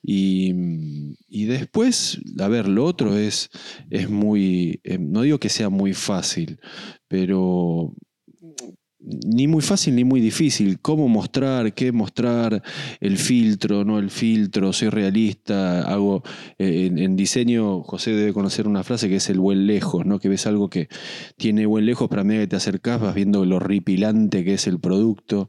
[0.05, 0.55] Y,
[1.29, 3.51] y, después, a ver, lo otro es,
[3.91, 6.61] es muy, eh, no digo que sea muy fácil,
[7.09, 7.93] pero
[9.07, 10.81] ni muy fácil ni muy difícil.
[10.81, 11.73] ¿Cómo mostrar?
[11.75, 12.63] ¿Qué mostrar?
[13.01, 16.23] El filtro, no el filtro, soy realista, hago
[16.59, 20.19] eh, en, diseño, José debe conocer una frase que es el buen lejos, ¿no?
[20.19, 20.89] Que ves algo que
[21.37, 24.67] tiene buen lejos, pero a medida que te acercas vas viendo lo ripilante que es
[24.67, 25.49] el producto.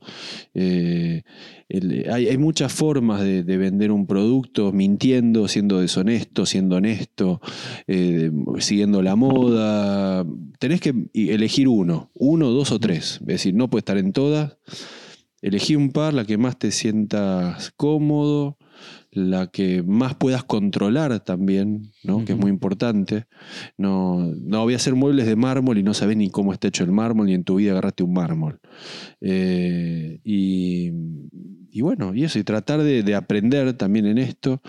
[0.54, 1.24] Eh,
[2.10, 7.42] hay, muchas formas de, vender un producto, mintiendo, siendo deshonesto, siendo honesto,
[7.88, 10.26] eh, siguiendo la moda.
[10.60, 13.20] Tenés que elegir uno, uno, dos o tres.
[13.28, 14.58] Es decir, no puede estar en todas.
[15.42, 18.58] Elegí un par, la que más te sientas cómodo,
[19.12, 22.26] la que más puedas controlar también, ¿no?
[22.26, 23.26] que es muy importante.
[23.78, 26.84] No, no voy a hacer muebles de mármol y no sabes ni cómo está hecho
[26.84, 28.60] el mármol, ni en tu vida agarraste un mármol.
[29.22, 30.92] Eh, y,
[31.82, 34.62] bueno, y eso, y tratar de, aprender también en esto.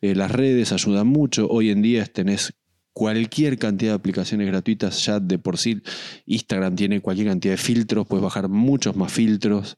[0.00, 1.48] Eh, las redes ayudan mucho.
[1.48, 2.54] Hoy en día tenés
[2.96, 5.82] cualquier cantidad de aplicaciones gratuitas ya de por sí.
[6.24, 9.76] Instagram tiene cualquier cantidad de filtros, puedes bajar muchos más filtros.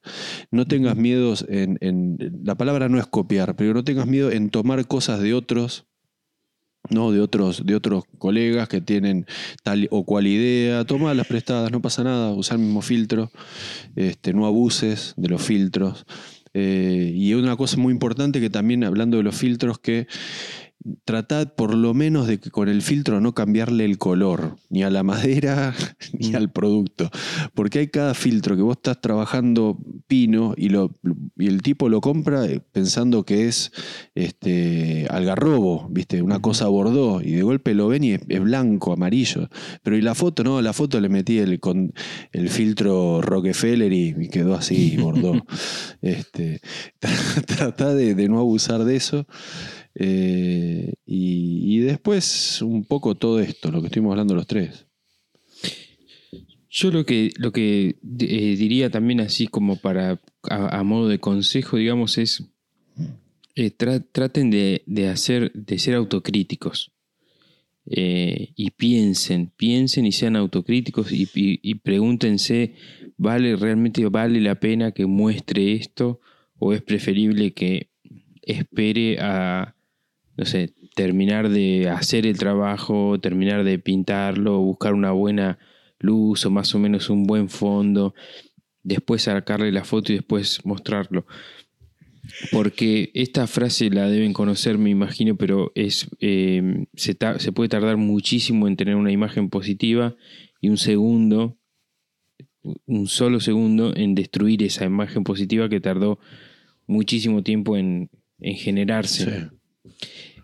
[0.53, 4.87] No tengas miedo en, la palabra no es copiar, pero no tengas miedo en tomar
[4.87, 5.85] cosas de otros.
[6.91, 7.11] ¿no?
[7.11, 9.27] de, otros, de otros colegas que tienen
[9.65, 13.33] tal o cual idea, toma las prestadas, no pasa nada, usa el mismo filtro,
[13.97, 16.07] este, no abuses de los filtros.
[16.55, 20.07] Eh, y una cosa muy importante que también hablando de los filtros, que
[21.05, 24.91] tratad por lo menos de que con el filtro no cambiarle el color, ni a
[24.91, 25.75] la madera
[26.13, 27.11] ni al producto.
[27.55, 30.99] Porque hay cada filtro que vos estás trabajando pino y, lo,
[31.37, 33.73] y el tipo lo compra eh, pensando que es
[34.15, 36.23] este, algarrobo, ¿viste?
[36.23, 39.49] una cosa bordó, y de golpe lo ven y es, blanco, amarillo.
[39.83, 41.93] Pero y la foto, no, la foto le metí el, con
[42.33, 45.45] el filtro Rockefeller y, quedó así, bordó.
[46.03, 46.61] este,
[47.47, 49.27] trata de, de no abusar de eso.
[50.01, 54.87] Eh, y, después un poco todo esto, lo que estuvimos hablando los tres.
[56.71, 61.79] Yo lo que, lo que eh, diría también así como para, a, modo de consejo,
[61.79, 62.45] digamos, es
[63.57, 66.93] eh, traten de, hacer, de ser autocríticos.
[67.85, 72.75] y piensen, piensen y sean autocríticos y, y, pregúntense,
[73.17, 76.21] ¿vale realmente vale la pena que muestre esto?
[76.59, 77.91] ¿O es preferible que
[78.43, 79.75] espere a,
[80.39, 85.59] no sé, terminar de hacer el trabajo, terminar de pintarlo, buscar una buena
[85.99, 88.15] luz o más o menos un buen fondo,
[88.85, 91.27] después sacarle la foto y después mostrarlo.
[92.53, 97.97] Porque esta frase la deben conocer, me imagino, pero es, eh, se, se puede tardar
[97.97, 100.15] muchísimo en tener una imagen positiva
[100.61, 101.59] y un segundo,
[102.87, 106.21] un solo segundo en destruir esa imagen positiva que tardó
[106.87, 108.09] muchísimo tiempo en,
[108.41, 109.51] generarse.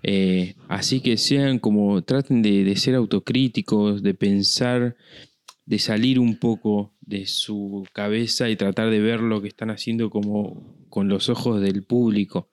[0.07, 4.97] Eh, así que sean como, traten de, ser autocríticos, de pensar,
[5.65, 10.11] de salir un poco de su cabeza y tratar de ver lo que están haciendo
[10.11, 12.51] como con los ojos del público.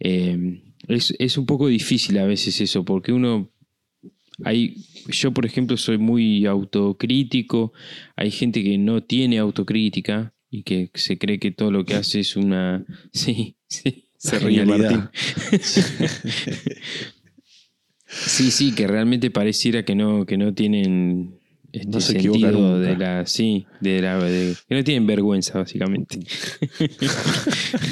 [0.00, 3.52] Eh, es, es, un poco difícil a veces eso, porque uno
[4.44, 4.76] hay,
[5.08, 7.72] yo, por ejemplo, soy muy autocrítico.
[8.16, 12.20] Hay gente que no tiene autocrítica y que se cree que todo lo que hace
[12.20, 12.84] es una.
[13.12, 15.08] Sí, sí, se ríe Martín.
[18.06, 21.38] sí, sí, que realmente pareciera que no, que no tienen
[21.72, 24.18] este sentido de la sí de la
[24.68, 26.20] que no tienen vergüenza básicamente.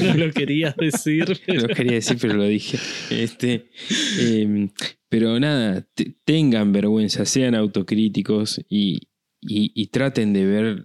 [0.05, 2.79] No lo querías decir no lo quería decir pero lo dije.
[3.11, 3.71] Este
[4.19, 4.69] em,
[5.09, 5.87] pero nada,
[6.25, 9.09] tengan vergüenza, sean autocríticos y,
[9.91, 10.85] traten de ver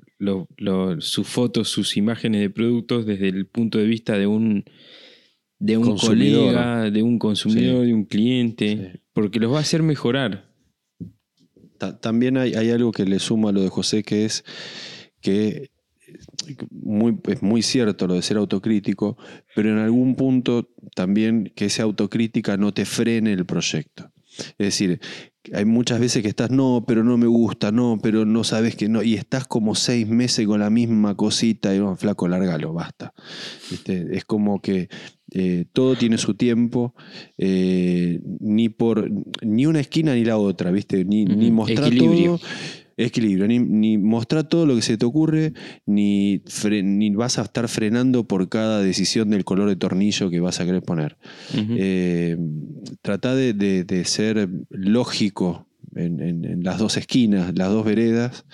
[0.99, 4.65] sus fotos, sus imágenes de productos desde el punto de vista de un,
[5.65, 10.45] de un colega, de un consumidor, de un cliente, porque los va a hacer mejorar.
[12.01, 14.43] También hay, algo que le suma a lo de José, que es
[15.21, 15.71] que
[16.69, 19.17] muy, es muy cierto lo de ser autocrítico,
[19.55, 24.11] pero en algún punto también que esa autocrítica no te frene el proyecto.
[24.57, 24.99] Es decir,
[25.53, 28.87] hay muchas veces que estás, no, pero no me gusta, no, pero no sabes que
[28.87, 33.13] no, y estás como seis meses con la misma cosita y no, flaco, lárgalo, basta.
[33.87, 34.89] Es como que
[35.37, 36.95] eh, todo tiene su tiempo,
[37.37, 39.11] eh, ni por
[39.41, 41.03] ni una esquina ni la otra, ¿viste?
[41.03, 42.39] Ni, ni mostrar todo
[42.97, 45.51] equilibrio, ni, ni mostrar todo lo que se te ocurre,
[45.85, 46.41] ni,
[46.83, 50.65] ni vas a estar frenando por cada decisión del color de tornillo que vas a
[50.65, 51.17] querer poner.
[51.53, 52.37] Eh,
[53.01, 58.45] trata de, ser lógico en, las dos esquinas, las dos veredas,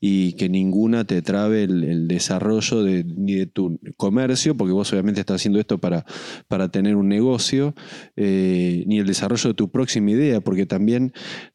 [0.00, 5.20] y que ninguna te trabe el, desarrollo de, ni de tu comercio, porque vos obviamente
[5.20, 6.06] estás haciendo esto para,
[6.48, 7.74] para tener un negocio,
[8.16, 11.12] eh, ni el desarrollo de tu próxima idea, porque también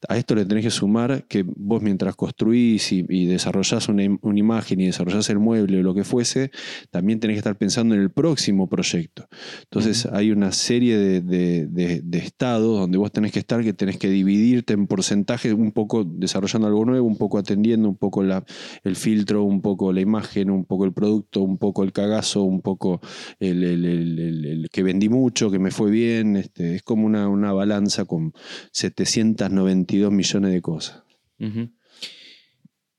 [0.08, 4.86] a esto le tenés que sumar que vos mientras construís y, desarrollás una, imagen y
[4.86, 6.52] desarrollás el mueble o lo que fuese,
[6.91, 9.28] también tenés que estar pensando en el próximo proyecto.
[9.64, 14.74] Entonces hay una serie de, estados donde vos tenés que estar, que tenés que dividirte
[14.74, 18.35] en porcentajes, un poco desarrollando algo nuevo, un poco atendiendo, un poco la
[18.84, 22.62] el filtro, un poco la imagen, un poco el producto, un poco el cagazo, un
[22.62, 23.02] poco
[23.40, 26.36] el, que vendí mucho, que me fue bien.
[26.36, 28.34] Este, es como una, balanza con
[28.72, 31.04] 792 millones de cosas.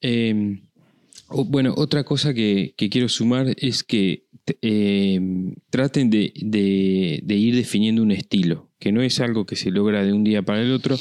[0.01, 0.63] Em,
[1.29, 4.27] bueno, otra cosa que, quiero sumar es que
[4.63, 10.05] em, traten de, de, ir definiendo un estilo, que no es algo que se logra
[10.05, 10.97] de un día para el otro,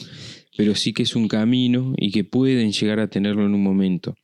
[0.57, 4.15] pero sí que es un camino y que pueden llegar a tenerlo en un momento.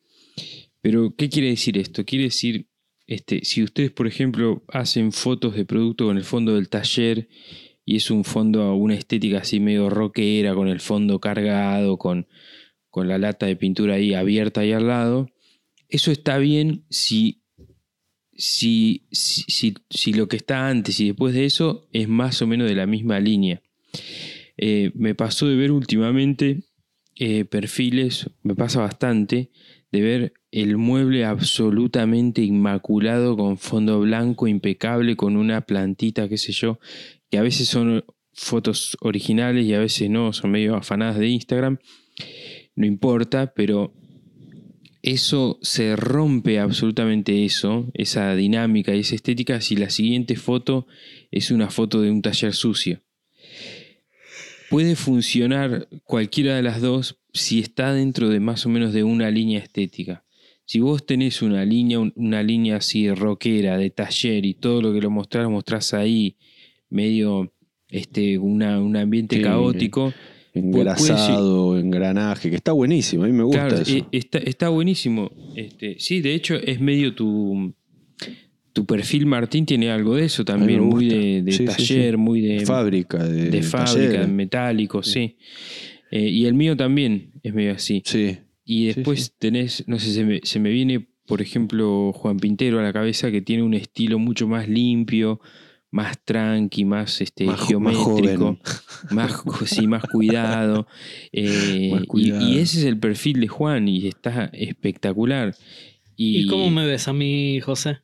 [0.82, 2.06] Pero, ¿qué quiere decir esto?
[2.06, 2.68] Quiere decir,
[3.08, 7.30] este, si ustedes, por ejemplo, hacen fotos de producto con el fondo del taller
[7.86, 12.28] y es un fondo, una estética así medio rockera, con el fondo cargado, con,
[12.90, 15.30] con la lata de pintura ahí abierta ahí al lado,
[15.90, 17.44] eso está bien si,
[18.34, 22.70] si, si, si, lo que está antes y después de eso es más o menos
[22.70, 23.62] de la misma línea.
[24.58, 26.64] Eh, me pasó de ver últimamente
[27.18, 29.52] eh, perfiles, me pasa bastante,
[29.92, 36.52] de ver el mueble absolutamente inmaculado con fondo blanco impecable, con una plantita, qué sé
[36.52, 36.80] yo,
[37.30, 41.80] que a veces son fotos originales y a veces no, son medio afanadas de Instagram.
[42.76, 43.94] No importa, pero
[45.02, 50.88] eso se rompe absolutamente eso, esa dinámica y esa estética si la siguiente foto
[51.32, 53.02] es una foto de un taller sucio.
[54.70, 59.30] Puede funcionar cualquiera de las dos si está dentro de más o menos de una
[59.32, 60.24] línea estética.
[60.66, 65.02] Si vos tenés una línea, una línea así rockera, de taller y todo lo que
[65.02, 66.38] lo mostrás, mostrás ahí,
[66.90, 67.52] medio
[67.90, 70.14] este, una, un ambiente caótico.
[70.54, 73.96] Engrasado, engranaje, que está buenísimo, a mí me gusta eso.
[73.96, 75.32] Eh, está, está buenísimo.
[75.56, 77.74] Este, sí, de hecho es medio tu,
[78.74, 83.64] tu perfil, Martín, tiene algo de eso también, muy de, taller, muy de fábrica, de,
[83.64, 85.38] fábrica, de metálico, sí.
[86.12, 88.04] Eh, y el mío también es medio así.
[88.06, 88.38] Sí.
[88.66, 92.84] Y después tenés, no sé, se me, se me, viene, por ejemplo, Juan Pintero a
[92.84, 95.40] la cabeza que tiene un estilo mucho más limpio,
[95.90, 98.04] más tranqui, más, este, Más geométrico,
[98.46, 98.60] joven.
[99.12, 99.34] más,
[99.66, 100.88] sí, más cuidado.
[101.32, 102.48] eh, Más y- cuidado.
[102.50, 105.56] Y, ese es el perfil de Juan y está espectacular.
[106.16, 107.98] Y, ¿Y cómo me ves a mí, José?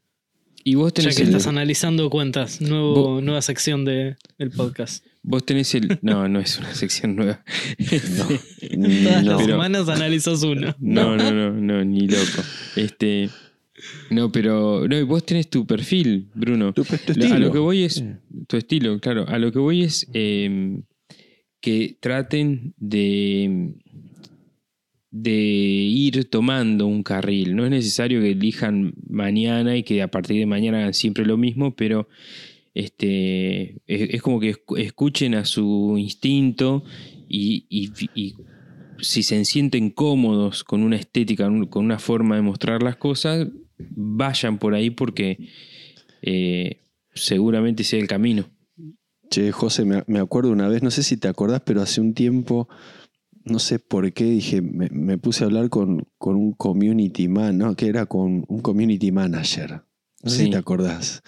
[0.64, 4.51] y vos Ya tenés que el, estás analizando cuentas, nuevo, Vos- nueva sección de, del
[4.51, 5.05] podcast.
[5.24, 5.99] Vos tenés el.
[6.01, 7.43] No, no es una sección nueva.
[7.78, 8.88] Todas No.
[8.88, 10.76] las Pero- semanas analizas uno.
[10.80, 12.43] No, no, no, no, ni loco.
[12.76, 13.30] Este.
[14.09, 14.88] No, pero.
[14.88, 16.74] No, y vos tenés tu perfil, Bruno.
[16.74, 17.36] Tu, tu Lo- estilo.
[17.36, 17.93] A lo que voy es.
[17.95, 18.05] Sí.
[18.47, 19.28] Tu estilo, claro.
[19.28, 20.80] A lo que voy es eh,
[21.61, 23.74] que traten de.
[25.11, 27.55] de ir tomando un carril.
[27.55, 31.38] No es necesario que elijan mañana y que a partir de mañana hagan siempre lo
[31.38, 32.07] mismo, pero
[32.86, 36.84] este es, es como que escu- escuchen a su instinto
[37.28, 38.36] y, y- y
[38.99, 43.47] si se sienten cómodos con una estética, con una forma de mostrar las cosas,
[43.95, 45.49] vayan por ahí porque
[46.21, 46.82] eh,
[47.13, 48.49] seguramente sea el camino.
[49.30, 52.13] Che, José, me, me acuerdo una vez, no sé si te acordás, pero hace un
[52.13, 52.69] tiempo,
[53.43, 57.57] no sé por qué, dije, me, me puse a hablar con, con un community man,
[57.57, 57.75] ¿no?
[57.75, 59.82] Que era con un community manager.
[60.23, 60.43] No sé Sí.
[60.45, 61.21] si te acordás.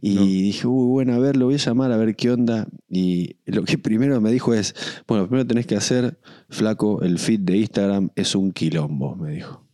[0.00, 0.22] Y No.
[0.24, 2.68] dije, uy, bueno, a ver, lo voy a llamar a ver qué onda.
[2.88, 4.74] Y lo que primero me dijo es,
[5.08, 6.18] bueno, primero tenés que hacer,
[6.50, 9.64] flaco, el feed de Instagram es un quilombo, me dijo.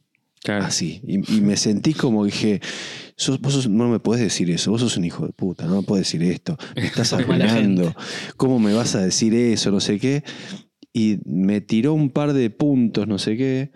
[0.45, 0.65] Claro.
[0.65, 1.01] Así.
[1.07, 2.61] Y, y me sentí como dije,
[3.17, 5.77] sos- vos sos- no me podés decir eso, vos sos un hijo de puta, no
[5.77, 7.95] me podés decir esto, me estás arruinando,
[8.37, 9.71] ¿cómo me vas a decir eso?
[9.71, 10.25] No sé qué.
[10.93, 13.71] Y me tiró un par de puntos, no sé qué,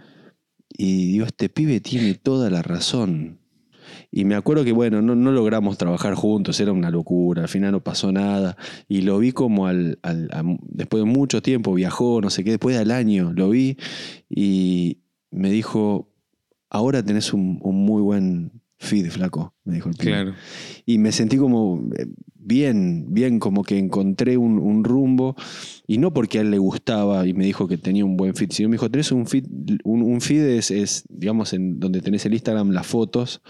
[0.76, 3.38] y digo, este pibe tiene toda la razón.
[4.16, 7.84] Y me acuerdo que, bueno, no, logramos trabajar juntos, era una locura, al final no
[7.84, 8.56] pasó nada.
[8.88, 9.98] Y lo vi como al,
[10.62, 13.76] después de mucho tiempo, viajó, no sé qué, después del año, lo vi
[14.30, 15.00] y
[15.30, 16.08] me dijo,
[16.70, 20.12] ahora tenés un muy buen feed, flaco, me dijo el pibe.
[20.12, 20.34] Claro.
[20.84, 22.06] Y me sentí como eh,
[22.38, 25.34] bien, bien, como que encontré un, un rumbo.
[25.88, 28.50] Y no porque a él le gustaba y me dijo que tenía un buen feed,
[28.52, 29.44] sino me dijo, tenés un feed,
[29.84, 33.40] un, un feed es, es, digamos, en donde tenés el Instagram, las fotos.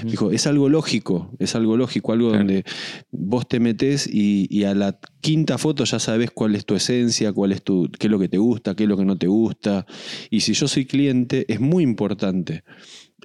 [0.00, 0.10] Ujú.
[0.10, 2.38] Dijo, es algo lógico, es algo lógico, algo Claro.
[2.44, 2.64] donde
[3.10, 7.32] vos te metes y, y a la quinta foto ya sabes cuál es tu esencia,
[7.32, 9.26] cuál es tu, qué es lo que te gusta, qué es lo que no te
[9.26, 9.84] gusta.
[10.30, 12.64] Y si yo soy cliente, es muy importante.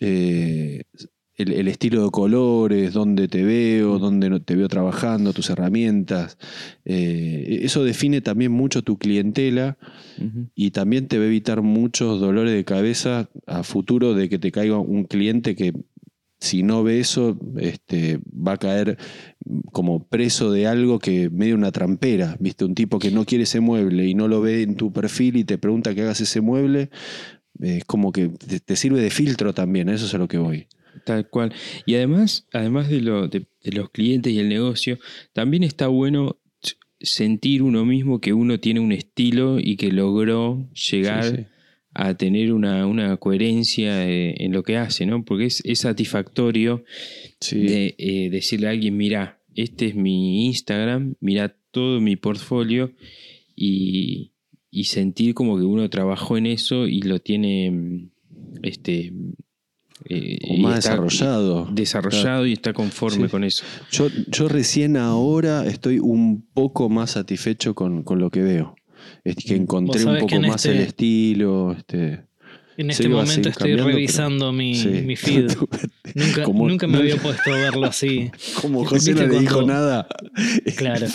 [0.02, 0.84] eh,
[1.38, 6.38] el, el estilo de colores, dónde te veo, dónde no- te veo trabajando, tus herramientas.
[6.86, 9.78] Eh, eso define también mucho tu clientela
[10.56, 14.52] y también te va a evitar muchos dolores de cabeza a futuro de que te
[14.52, 15.74] caiga un cliente que
[16.40, 18.98] si no ve eso este, va a caer
[19.72, 22.66] como preso de algo que medio una trampera, ¿viste?
[22.66, 25.44] Un tipo que no quiere ese mueble y no lo ve en tu perfil y
[25.44, 26.90] te pregunta que hagas ese mueble,
[27.60, 30.68] es como que te, te sirve de filtro también, eso es a lo que voy.
[31.04, 31.54] Tal cual.
[31.86, 34.98] Y además, además de, lo, de, de los clientes y el negocio,
[35.34, 36.40] también está bueno
[37.02, 41.44] sentir uno mismo que uno tiene un estilo y que logró llegar Sí, sí.
[41.94, 45.24] a tener una, una coherencia eh, en lo que hace, ¿no?
[45.26, 46.84] Porque es, es satisfactorio
[47.42, 47.60] Sí.
[47.60, 52.94] de eh, decirle a alguien, mira, este es mi Instagram, mira todo mi portfolio
[53.56, 54.32] y,
[54.72, 58.10] y sentir como que uno trabajó en eso y lo tiene mm,
[58.64, 59.12] este
[60.10, 61.68] eh, O y más está desarrollado.
[61.72, 63.32] desarrollado y está conforme Sí.
[63.32, 63.64] con eso.
[63.92, 68.76] Yo, yo recién ahora estoy un poco más satisfecho con, con lo que veo.
[69.24, 71.72] Es que encontré un poco más este- el estilo.
[71.78, 72.24] Este,
[72.78, 74.88] En este momento estoy pero- revisando mi, sí.
[74.90, 75.48] mi feed.
[76.16, 78.30] Nunca, Como- nunca me había puesto a verlo así.
[78.62, 80.08] Como José ¿Viste no le dijo nada.
[80.76, 81.08] Claro.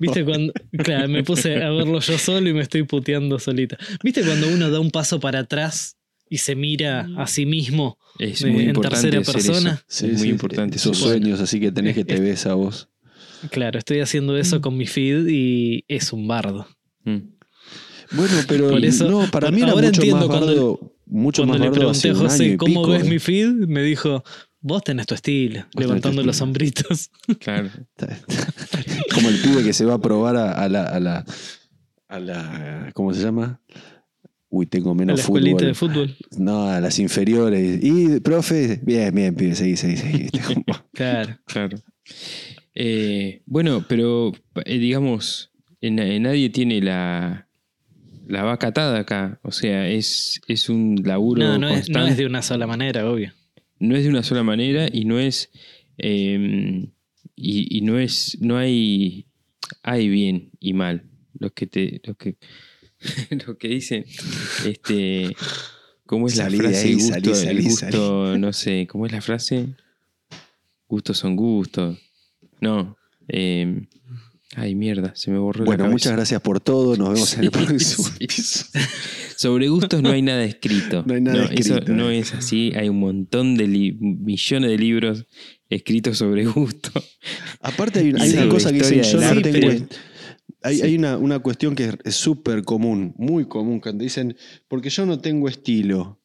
[0.00, 0.52] ¿Viste cuando.?
[0.82, 3.76] Claro, me puse a verlo yo solo y me estoy puteando solita.
[4.02, 5.96] ¿Viste cuando uno da un paso para atrás
[6.30, 7.98] y se mira a sí mismo?
[8.18, 9.70] Es En muy tercera hacer persona.
[9.72, 9.82] eso.
[9.86, 10.76] Sí, es muy sí, importante.
[10.78, 11.08] Esos eso.
[11.08, 12.88] sueños, así que tenés que te ves a vos.
[13.50, 16.66] Claro, estoy haciendo eso con mi feed y es un bardo.
[17.04, 17.18] Mm.
[18.12, 20.94] Bueno, pero eso- no, para mí era ahora mucho entiendo más cuando- bardo.
[21.12, 23.10] Mucho Cuando más le pregunté a José cómo pico, ves eh.
[23.10, 24.22] mi feed, me dijo,
[24.60, 26.44] vos tenés tu estilo, levantando tu los estilo.
[26.46, 27.10] hombritos.
[27.40, 27.68] Claro.
[29.12, 31.24] Como el pibe que se va a probar a, a la, a la.
[32.06, 32.90] a la.
[32.94, 33.60] ¿Cómo se llama?
[34.52, 36.06] Uy, tengo la menos escuelita fútbol.
[36.06, 36.16] de fútbol.
[36.38, 37.78] No, a las inferiores.
[37.82, 40.26] Y, profe, bien, bien, pibe, seguí, seguí, seguí.
[40.92, 41.38] Claro.
[41.46, 41.78] Claro.
[42.74, 44.32] Eh, bueno, pero
[44.64, 47.48] eh, digamos, en- en nadie tiene la,
[48.26, 49.38] la vaca atada acá.
[49.42, 53.08] O sea, es, es un laburo No, no es, no es de una sola manera,
[53.10, 53.32] obvio.
[53.78, 55.50] no es de una sola manera y no es.
[55.98, 56.88] eh,
[57.36, 58.36] y, y no es.
[58.40, 59.26] No hay.
[59.82, 61.04] Hay bien y mal.
[61.38, 62.00] Los que te.
[62.04, 62.36] Los que,
[63.46, 64.04] lo que dicen.
[64.66, 65.34] Este.
[66.06, 66.88] ¿Cómo es Salí la frase?
[66.88, 69.68] ahí, gusto, salí, el salí, gusto, no sé, ¿cómo es la frase?
[70.88, 71.98] Gustos son gustos.
[72.60, 72.96] No.
[73.28, 73.86] Eh,
[74.56, 76.96] ay, mierda, se me borró Bueno, la muchas gracias por todo.
[76.96, 78.64] Nos vemos en el próximo sí.
[79.36, 81.04] Sobre gustos no hay nada escrito.
[81.06, 81.92] No hay nada Eso escrito.
[81.92, 82.72] no es así.
[82.74, 85.26] Hay un montón de millones de libros
[85.68, 86.90] escritos sobre gusto.
[87.60, 89.86] Aparte hay, una- hay una cosa que yo no tengo...
[90.62, 90.82] Hay, Sí.
[90.82, 94.36] hay una, una cuestión que es- súper común, muy común, cuando dicen,
[94.68, 96.20] porque yo no tengo estilo.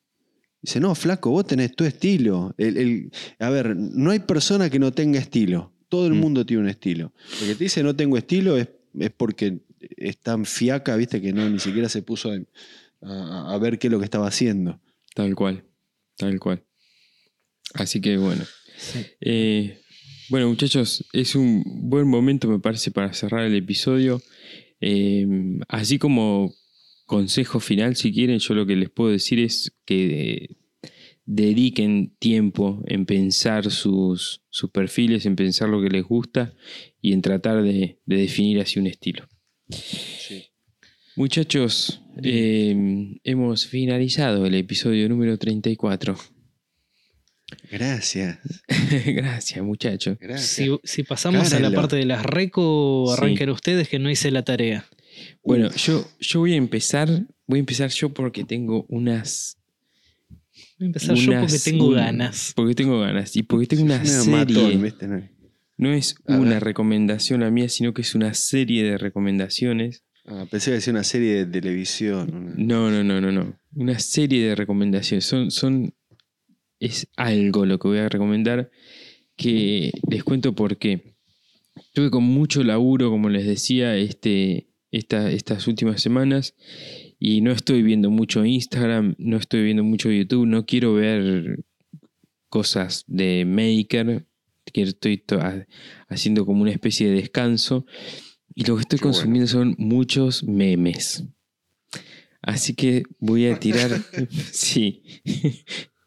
[0.62, 2.54] Dice, no, flaco, vos tenés tu estilo.
[2.58, 5.72] El- el- a ver, no hay persona que no tenga estilo.
[5.90, 6.18] Todo el Mm.
[6.20, 7.14] mundo tiene un estilo.
[7.42, 8.68] Lo que te dice no tengo estilo es,
[9.00, 12.38] es porque es tan fiaca, viste, que no ni siquiera se puso a,
[13.08, 14.82] a- a ver qué es lo que estaba haciendo.
[15.14, 15.64] Tal cual.
[16.18, 16.64] Tal cual.
[17.76, 18.44] Así que bueno.
[19.22, 19.80] Eh,
[20.30, 24.21] bueno, muchachos, es un buen momento, me parece, para cerrar el episodio.
[24.82, 25.26] Eh,
[25.67, 26.53] así como
[27.05, 30.57] consejo final, si quieren, yo lo que les puedo decir es que eh,
[31.26, 36.53] dediquen tiempo en pensar sus, sus perfiles, en pensar lo que les gusta
[37.01, 39.28] y en tratar de, de definir así un estilo.
[41.15, 46.35] Muchachos, eh, hemos finalizado el episodio número 34.
[47.72, 48.39] Gracias.
[49.06, 50.18] Gracias, muchachos.
[50.20, 50.50] Gracias.
[50.50, 53.14] Si, si pasamos a la parte de las reco, Sí.
[53.22, 54.86] arranquen ustedes que no hice la tarea.
[55.43, 57.08] Bueno, yo, yo voy a empezar.
[57.48, 59.58] Voy a empezar yo porque tengo unas.
[60.80, 62.54] Voy a empezar yo porque tengo un- ganas.
[62.56, 63.36] Porque tengo ganas.
[63.36, 64.32] Y porque tengo una serie.
[64.32, 65.08] matón, ¿viste?
[65.08, 65.30] No.
[65.78, 66.64] No es A una ver.
[66.64, 70.04] recomendación la mía, sino que es una serie de recomendaciones.
[70.26, 72.34] Ah, pensé que decía una serie de televisión.
[72.34, 73.60] una- No, no, no, no, no.
[73.76, 75.26] Una serie de recomendaciones.
[75.26, 75.93] Son, son.
[76.86, 78.70] Es algo lo que voy a recomendar.
[79.36, 81.16] Que les cuento por qué.
[81.94, 86.54] Tuve con mucho laburo, como les decía, este, esta- estas últimas semanas.
[87.20, 91.64] Y no estoy viendo mucho Instagram, no estoy viendo mucho YouTube, no quiero ver
[92.50, 94.28] cosas de Maker,
[94.72, 95.66] que estoy to- ha-
[96.08, 97.86] haciendo como una especie de descanso.
[98.54, 99.18] Y lo que estoy Qué bueno.
[99.18, 101.24] consumiendo son muchos memes.
[102.42, 104.02] Así que voy a tirar.
[104.52, 105.02] sí.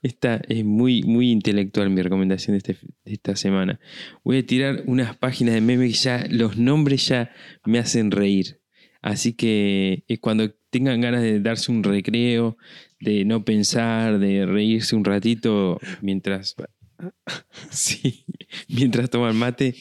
[0.02, 3.80] Esta es muy, muy intelectual mi recomendación de, este- de esta semana.
[4.24, 7.32] Voy a tirar unas páginas de memes que ya los nombres ya
[7.64, 8.60] me hacen reír.
[9.02, 12.56] Así que eh, cuando tengan ganas de darse un recreo,
[13.00, 16.54] de no pensar, de reírse un ratito mientras,
[17.70, 18.24] sí,
[18.68, 19.74] mientras toman mate,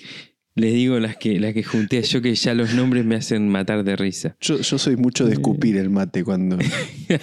[0.58, 3.84] les digo las que, las que junté yo que ya los nombres me hacen matar
[3.84, 4.36] de risa.
[4.42, 6.58] Yo, yo soy mucho de escupir el mate cuando.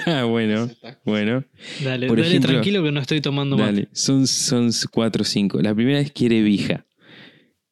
[0.07, 0.71] Ah, bueno,
[1.05, 1.45] bueno.
[1.83, 3.73] Dale, Por dale ejemplo, tranquilo que no estoy tomando mate.
[3.73, 5.61] Dale, son, son cuatro o cinco.
[5.61, 6.87] La primera es Quiere Vija.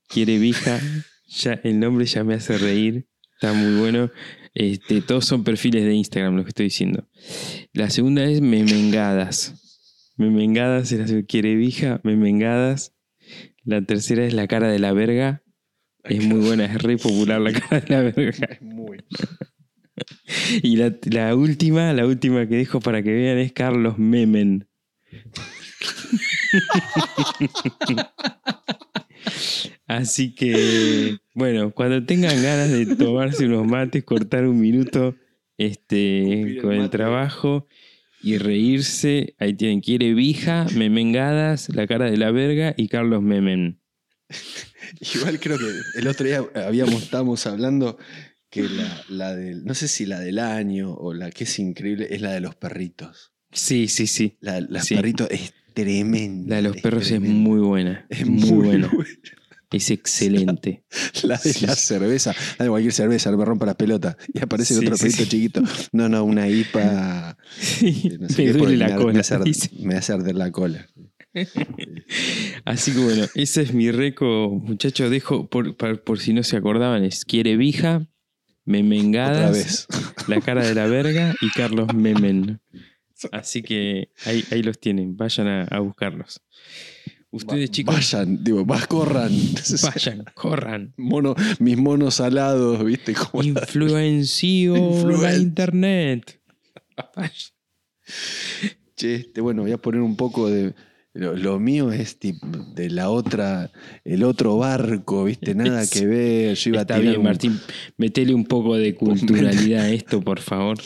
[0.09, 0.81] Quiere Vija,
[1.29, 3.07] ya, el nombre ya me hace reír.
[3.35, 4.11] Está muy bueno.
[4.55, 7.09] Este, todos son perfiles de Instagram, lo que estoy diciendo.
[7.73, 9.55] La segunda es Memengadas.
[10.17, 11.27] Memengadas, es la segunda.
[11.29, 12.97] Quiere Vija, Memengadas.
[13.63, 15.43] La tercera es La cara de la verga.
[16.05, 18.59] Es muy buena, es re popular la cara de la verga.
[18.61, 18.99] Muy.
[20.63, 24.67] Y la, la última, la última que dejo para que vean es Carlos Memen.
[29.87, 35.15] Así que, bueno, cuando tengan ganas de tomarse unos mates, cortar un minuto
[35.59, 37.67] este, con el trabajo
[38.23, 43.82] y reírse, ahí tienen Quiere Vija, Memengadas, La cara de la verga y Carlos Memen.
[45.15, 45.65] Igual creo que
[45.99, 47.99] el otro día habíamos, estábamos hablando
[48.51, 49.65] que la, la del.
[49.65, 52.55] No sé si la del año o la que es increíble es la de los
[52.55, 53.33] perritos.
[53.51, 54.37] Sí, sí, sí.
[54.41, 54.95] La de los Sí.
[54.95, 56.51] perritos es tremenda.
[56.51, 58.07] La de los perros es muy buena.
[58.09, 58.89] Es muy, muy buena.
[58.89, 59.11] buena.
[59.71, 60.85] Es excelente.
[61.23, 62.35] La de Sí, la cerveza.
[62.59, 64.19] Dale cualquier cerveza, me rompa la pelota.
[64.35, 65.63] Y aparece el Sí, otro perrito chiquito.
[65.93, 67.39] No, no, una IPA.
[68.21, 69.13] No sé me duele la me, cola.
[69.15, 70.87] Me hace, arder, me hace arder la cola.
[72.65, 75.11] Así que bueno, ese es mi reco, muchachos.
[75.11, 78.07] Dejo, por, por, por si no se acordaban, es Quiere Vija,
[78.65, 79.87] Memengadas.
[80.29, 82.61] La cara de la verga y Carlos Memen.
[83.33, 86.41] Así que ahí, ahí los tienen, vayan a, a buscarlos.
[87.31, 89.33] Ustedes, Va- chicos, Vayan, digo, vas, corran.
[89.83, 90.93] vayan, corran.
[90.99, 93.15] Mono, mis monos alados, ¿viste?
[93.15, 94.75] Como Influencio
[95.21, 96.41] la internet.
[98.97, 100.75] Che, este, bueno, voy a poner un poco de.
[101.15, 103.71] Lo, lo mío es tipo de la otra,
[104.05, 105.55] el otro barco, ¿viste?
[105.55, 106.55] Nada que ver.
[106.57, 107.61] Yo iba Está a tirar bien, un- Martín.
[107.99, 110.79] Metele un poco de culturalidad a esto, por favor.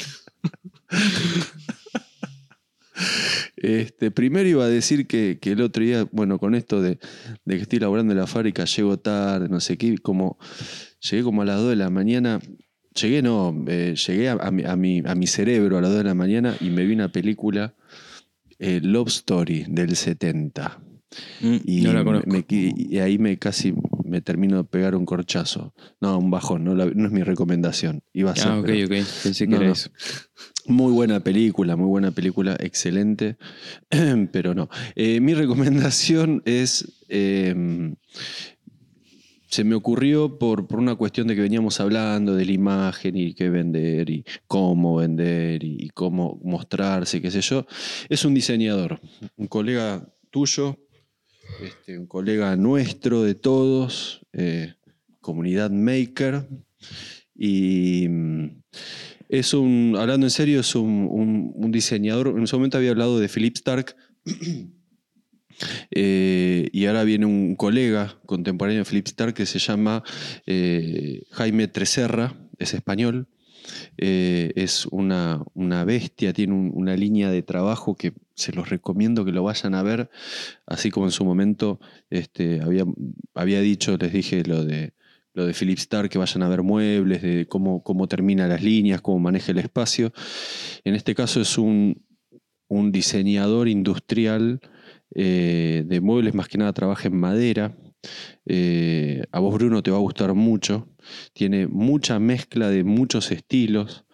[3.56, 6.98] Este, primero iba a decir que, que el otro día, bueno, con esto de,
[7.44, 10.38] de que estoy laburando en la fábrica, llego tarde, no sé qué, como
[11.00, 12.40] llegué como a las 2 de la mañana.
[13.00, 15.98] Llegué, no, eh, llegué a, a mi, a, mi, a mi cerebro a las 2
[15.98, 17.74] de la mañana y me vi una película,
[18.58, 20.80] eh, Love Story, del 70.
[21.40, 22.28] Mm, Y, no la conozco.
[22.28, 23.72] me y ahí me casi
[24.04, 25.72] me termino de pegar un corchazo.
[26.00, 28.02] No, un bajón, no, La- no es mi recomendación.
[28.12, 29.06] Iba a ser, Ah, ok, pero- ok.
[29.22, 29.90] Pensé que No, era eso.
[30.66, 33.36] Muy buena película, muy buena película, excelente,
[34.32, 34.68] pero no.
[34.96, 37.54] Eh, mi recomendación es, eh,
[39.56, 43.32] se me ocurrió por, por una cuestión de que veníamos hablando de la imagen y
[43.32, 47.64] qué vender y cómo vender y, cómo mostrarse, qué sé yo.
[48.10, 49.00] Es un diseñador,
[49.36, 50.76] un colega tuyo,
[51.62, 54.74] este, un colega nuestro de todos, eh,
[55.22, 56.46] comunidad maker.
[57.34, 58.62] Y mm,
[59.30, 62.34] es un, hablando en serio, es un, un- un diseñador.
[62.36, 63.96] En su momento había hablado de Philip Stark.
[65.90, 70.02] eh, y ahora viene un colega contemporáneo de Philip Stark que se llama
[70.46, 73.28] eh, Jaime Treserra, es español.
[73.98, 79.24] Eh, es una, una bestia, tiene un- una línea de trabajo que se los recomiendo
[79.24, 80.08] que lo vayan a ver,
[80.66, 82.84] así como en su momento este, había,
[83.34, 84.92] había dicho, les dije lo de,
[85.34, 89.00] lo de Philip Stark, que vayan a ver muebles, de cómo, cómo termina las líneas,
[89.00, 90.12] cómo maneja el espacio.
[90.84, 92.04] En este caso es un,
[92.68, 94.60] un diseñador industrial
[95.14, 97.76] eh, de muebles, más que nada trabaja en madera.
[98.44, 100.88] Eh, a vos, Bruno, te va a gustar mucho.
[101.32, 104.04] Tiene mucha mezcla de muchos estilos.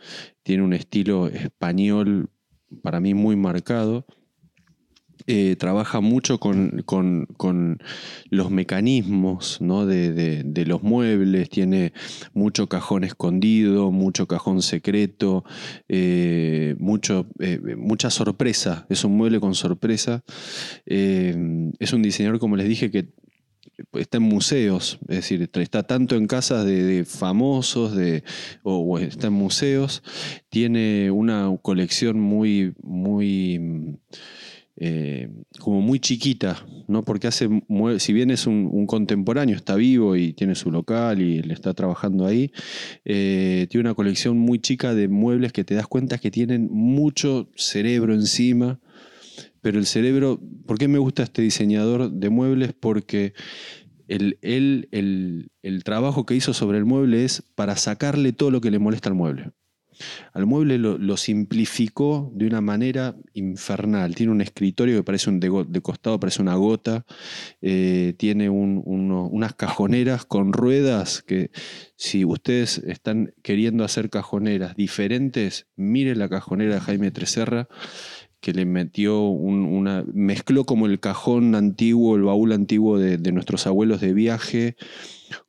[0.42, 2.30] Tiene un estilo español
[2.82, 4.06] para mí muy marcado.
[5.26, 7.78] Eh, trabaja mucho con, con- con
[8.30, 9.86] los mecanismos ¿no?
[9.86, 11.92] de, de- los muebles, tiene
[12.34, 15.44] mucho cajón escondido, mucho cajón secreto,
[15.88, 20.22] eh, mucho, eh, mucha sorpresa, es un mueble con sorpresa.
[20.86, 23.08] Eh, es un diseñador, como les dije, que
[23.94, 28.22] está en museos, es decir, está tanto en casas de, famosos de,
[28.62, 30.02] o, o está en museos,
[30.50, 33.98] tiene una colección muy, muy,
[34.76, 37.02] eh, como muy chiquita, ¿no?
[37.04, 37.48] porque hace,
[37.98, 42.26] si bien es un, contemporáneo, está vivo y tiene su local y le está trabajando
[42.26, 42.50] ahí,
[43.04, 47.48] eh, tiene una colección muy chica de muebles que te das cuenta que tienen mucho
[47.56, 48.80] cerebro encima.
[49.60, 52.72] Pero el cerebro, ¿por qué me gusta este diseñador de muebles?
[52.72, 53.32] Porque
[54.08, 58.60] el, él- el, el trabajo que hizo sobre el mueble es para sacarle todo lo
[58.60, 59.52] que le molesta al mueble.
[60.32, 64.14] Al mueble lo, simplificó de una manera infernal.
[64.14, 67.04] Tiene un escritorio que parece un de, costado, parece una gota.
[67.60, 71.50] Eh, tiene unas cajoneras con ruedas que
[71.96, 77.68] si ustedes están queriendo hacer cajoneras diferentes, miren la cajonera de Jaime Treserra
[78.40, 80.04] que le metió un- una.
[80.12, 84.74] mezcló como el cajón antiguo, el baúl antiguo de nuestros abuelos de viaje,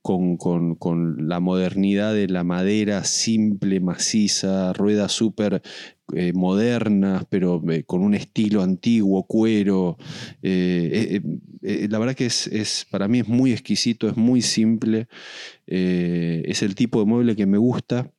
[0.02, 5.62] con, con- con la modernidad de la madera simple, maciza, ruedas súper
[6.14, 9.98] eh, modernas, pero eh, con un estilo antiguo, cuero.
[10.42, 11.22] Eh,
[11.90, 15.08] la verdad que es, es- para mí es muy exquisito, es muy simple.
[15.66, 18.12] es el tipo de mueble que me gusta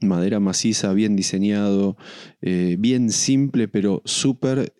[0.00, 1.96] madera maciza, bien diseñado,
[2.42, 4.74] bien simple, pero súper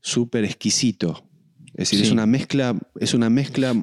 [0.00, 1.29] súper exquisito.
[1.80, 3.74] Es decir, es una mezcla, es una mezcla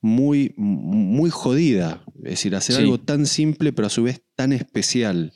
[0.00, 2.02] muy, muy jodida.
[2.24, 2.82] Es decir, hacer Sí.
[2.82, 5.32] algo tan simple, pero a su vez tan especial.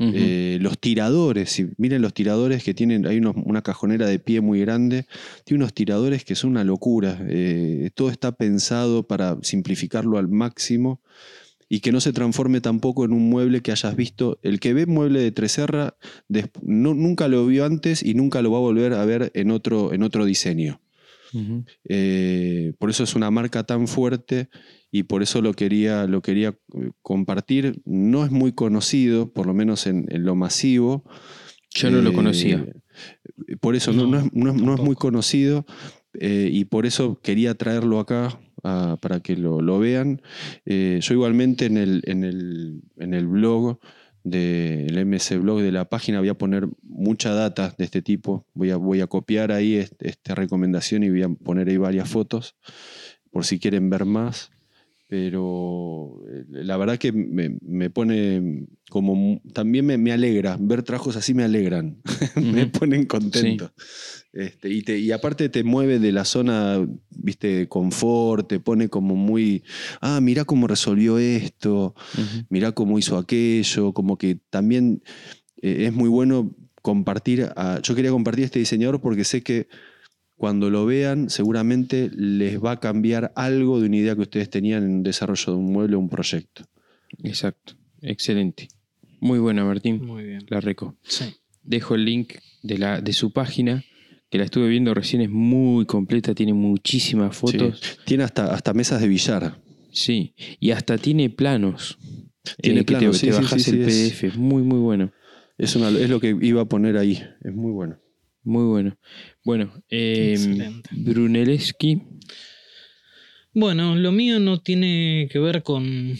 [0.00, 4.40] Eh, los tiradores, si miren los tiradores que tienen, hay unos- una cajonera de pie
[4.40, 5.06] muy grande,
[5.44, 7.18] tiene unos tiradores que son una locura.
[7.28, 11.00] Eh, todo está pensado para simplificarlo al máximo
[11.68, 14.38] y que no se transforme tampoco en un mueble que hayas visto.
[14.42, 15.96] El que ve mueble de Treserra
[16.62, 19.92] no- nunca lo vio antes y nunca lo va a volver a ver en otro,
[19.92, 20.80] en otro diseño.
[21.84, 24.48] Eh, por eso es una marca tan fuerte
[24.90, 27.80] y por eso lo quería, lo quería eh, compartir.
[27.84, 31.04] No es muy conocido, por lo menos en, en lo masivo.
[31.74, 32.66] Yo no lo Eh, conocía.
[33.60, 35.66] Por eso no, No, no es, no es- no es muy conocido
[36.18, 40.20] eh, y por eso quería traerlo acá ah, para que lo, lo vean.
[40.64, 43.78] Eh, yo igualmente en el, en el, en el blog
[44.30, 48.46] del MC Blog de la página voy a poner mucha data de este tipo.
[48.54, 52.08] Voy a, voy a copiar ahí est- esta recomendación y voy a poner ahí varias
[52.08, 52.56] fotos
[53.30, 54.50] por si quieren ver más.
[55.08, 59.40] Pero eh, la verdad que me, me pone como...
[59.52, 60.56] También me, me alegra.
[60.60, 61.98] Ver trabajos así me alegran.
[62.36, 63.72] me ponen contento.
[64.32, 68.88] Este, y, te- y aparte te mueve de la zona, viste, de confort, te pone
[68.88, 69.62] como muy...
[70.00, 72.46] Ah, mirá cómo resolvió esto Ujú.
[72.50, 75.02] mirá cómo hizo aquello, como que también
[75.60, 79.68] eh, es muy bueno compartir, a- yo quería compartir este diseñador porque sé que
[80.36, 84.84] cuando lo vean seguramente les va a cambiar algo de una idea que ustedes tenían
[84.84, 86.64] en un desarrollo de un mueble o un proyecto.
[87.24, 87.74] Exacto.
[88.02, 88.68] Excelente.
[89.20, 90.04] Muy buena, Martín.
[90.04, 90.44] Muy bien.
[90.48, 90.96] La reco.
[91.02, 91.24] Sí.
[91.62, 93.84] Dejo el link de, la, de su página,
[94.30, 97.80] que la estuve viendo recién, es muy completa, tiene muchísimas fotos.
[97.80, 97.96] Sí.
[98.04, 99.60] Tiene hasta, hasta mesas de billar.
[99.90, 101.98] Sí, y hasta tiene planos.
[102.62, 105.12] Tiene eh, que te- te, sí, sí, bajás sí, el PDF, es muy, muy bueno.
[105.58, 107.20] Es, una, es lo que iba a poner ahí.
[107.42, 107.98] Es muy bueno.
[108.44, 108.96] Muy bueno.
[109.44, 110.36] Bueno, eh.
[110.92, 112.00] Brunelleschi.
[113.52, 116.16] Bueno, lo mío no tiene que ver con,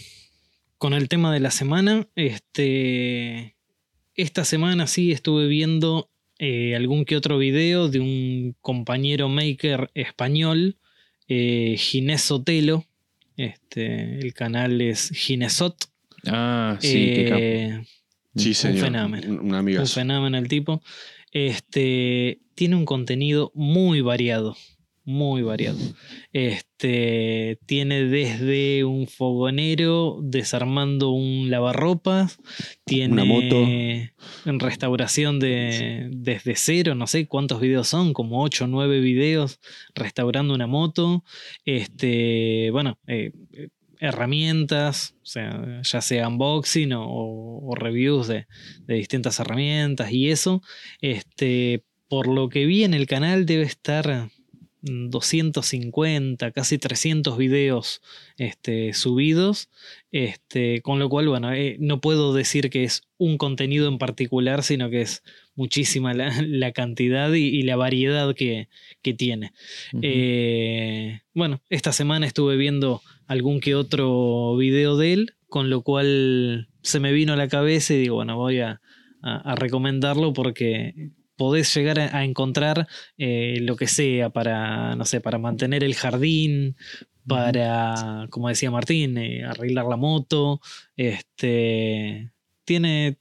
[0.79, 2.09] con el tema de la semana.
[2.15, 3.57] Este,
[4.15, 10.79] esta semana sí estuve viendo eh, algún que otro video de un compañero maker español,
[11.29, 12.85] eh, Ginés Sotelo.
[13.37, 15.77] Este, el canal es Ginesot.
[16.27, 17.41] Ah, sí, qué capo.
[17.41, 17.83] Eh,
[18.37, 18.85] Sí, Un señor.
[18.85, 19.29] fenómeno.
[19.31, 19.83] Un, un amigazo.
[19.83, 20.81] un fenómeno el tipo.
[21.33, 24.57] Este tiene un contenido muy variado.
[25.09, 25.79] Muy variado.
[26.35, 32.37] Este tiene desde un fogonero desarmando un lavarropas.
[32.85, 33.57] Tiene Una moto.
[33.57, 36.95] en restauración de desde cero.
[36.95, 39.61] No sé cuántos videos son, como 8 o 9 videos
[39.95, 41.25] restaurando una moto.
[41.65, 43.33] Este, bueno, eh,
[44.01, 48.47] herramientas, o sea, ya sea unboxing o, o reviews de,
[48.87, 50.61] de distintas herramientas y eso.
[51.01, 54.29] Este, por lo que vi en el canal debe estar
[54.83, 58.01] 250, casi 300 videos
[58.37, 59.69] este, subidos.
[60.13, 64.63] Este, con lo cual, bueno, eh, no puedo decir que es un contenido en particular,
[64.63, 65.23] sino que es
[65.55, 68.69] muchísima la, la cantidad y, y la variedad que,
[69.03, 69.53] que tiene.
[70.03, 76.69] Eh, bueno, esta semana estuve viendo algún que otro video de él, con lo cual
[76.83, 78.81] se me vino a la cabeza y digo, bueno, voy a,
[79.23, 82.87] a- a recomendarlo porque podés llegar a, a encontrar
[83.17, 86.77] eh, lo que sea para, no sé, para mantener el jardín,
[87.27, 90.61] para, como decía Martín, eh, arreglar la moto.
[90.97, 92.33] Este
[92.65, 93.17] tiene,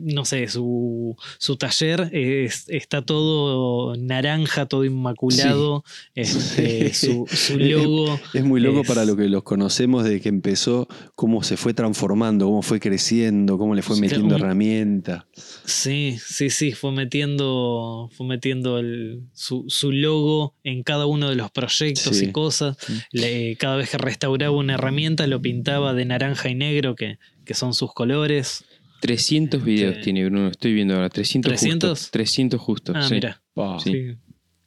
[0.00, 5.84] no sé, su, su taller es- está todo naranja, todo inmaculado.
[6.14, 8.18] Este, su, su logo.
[8.34, 11.74] Es muy loco Es- para lo que los conocemos desde que empezó, cómo se fue
[11.74, 15.24] transformando, cómo fue creciendo, cómo le fue metiendo un- herramientas.
[15.64, 21.36] Sí, sí, sí, fue metiendo, fue metiendo el- su, su logo en cada uno de
[21.36, 22.26] los proyectos Sí.
[22.26, 22.76] y cosas.
[23.12, 27.54] Le- cada vez que restauraba una herramienta lo pintaba de naranja y negro, que, que
[27.54, 28.64] son sus colores.
[29.00, 31.08] 300 videos Este- tiene Bruno, estoy viendo ahora.
[31.10, 31.72] 300 ¿300?
[31.90, 32.10] justos.
[32.10, 32.96] 300 justos.
[32.98, 33.14] Ah, sí.
[33.14, 33.42] mira.
[33.82, 33.92] Sí.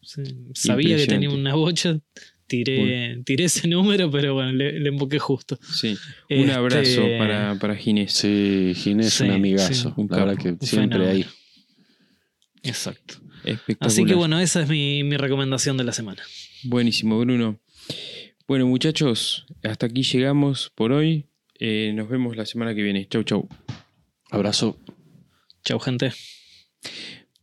[0.02, 0.36] sí, sí.
[0.54, 2.00] Sabía que tenía una bocha,
[2.48, 5.60] tiré, tiré ese número, pero bueno, le, le emboqué justo.
[5.72, 5.98] Sí.
[6.30, 8.14] Un Este, abrazo para, para Ginés.
[8.14, 9.90] Sí, Ginés un amigazo.
[9.90, 9.94] sí.
[10.02, 11.26] Un la verdad capo, que siempre ahí.
[12.64, 13.16] Exacto.
[13.80, 16.22] Así que bueno, esa es mi, mi recomendación de la semana.
[16.64, 17.60] Buenísimo, Bruno.
[18.48, 21.26] Bueno, muchachos, hasta aquí llegamos por hoy.
[21.60, 23.08] Eh, nos vemos la semana que viene.
[23.08, 23.48] Chau, chau.
[24.30, 24.78] Abrazo.
[25.64, 26.12] Chau, gente.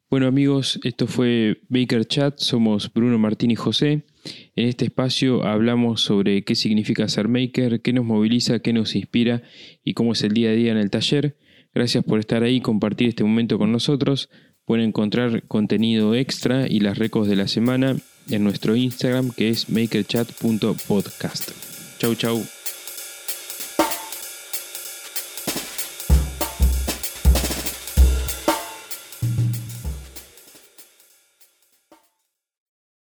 [0.09, 4.05] Bueno amigos, esto fue Baker Chat, somos Bruno Martín y José.
[4.55, 9.43] En este espacio hablamos sobre qué significa ser maker, qué nos moviliza, qué nos inspira
[9.83, 11.37] y cómo es el día a día en el taller.
[11.75, 14.31] Gracias por estar ahí y compartir este momento con nosotros.
[14.65, 17.97] Pueden encontrar contenido extra y las recos de la semana
[18.31, 21.51] en nuestro Instagram que es makerchat.podcast.
[21.99, 22.43] Chau chau.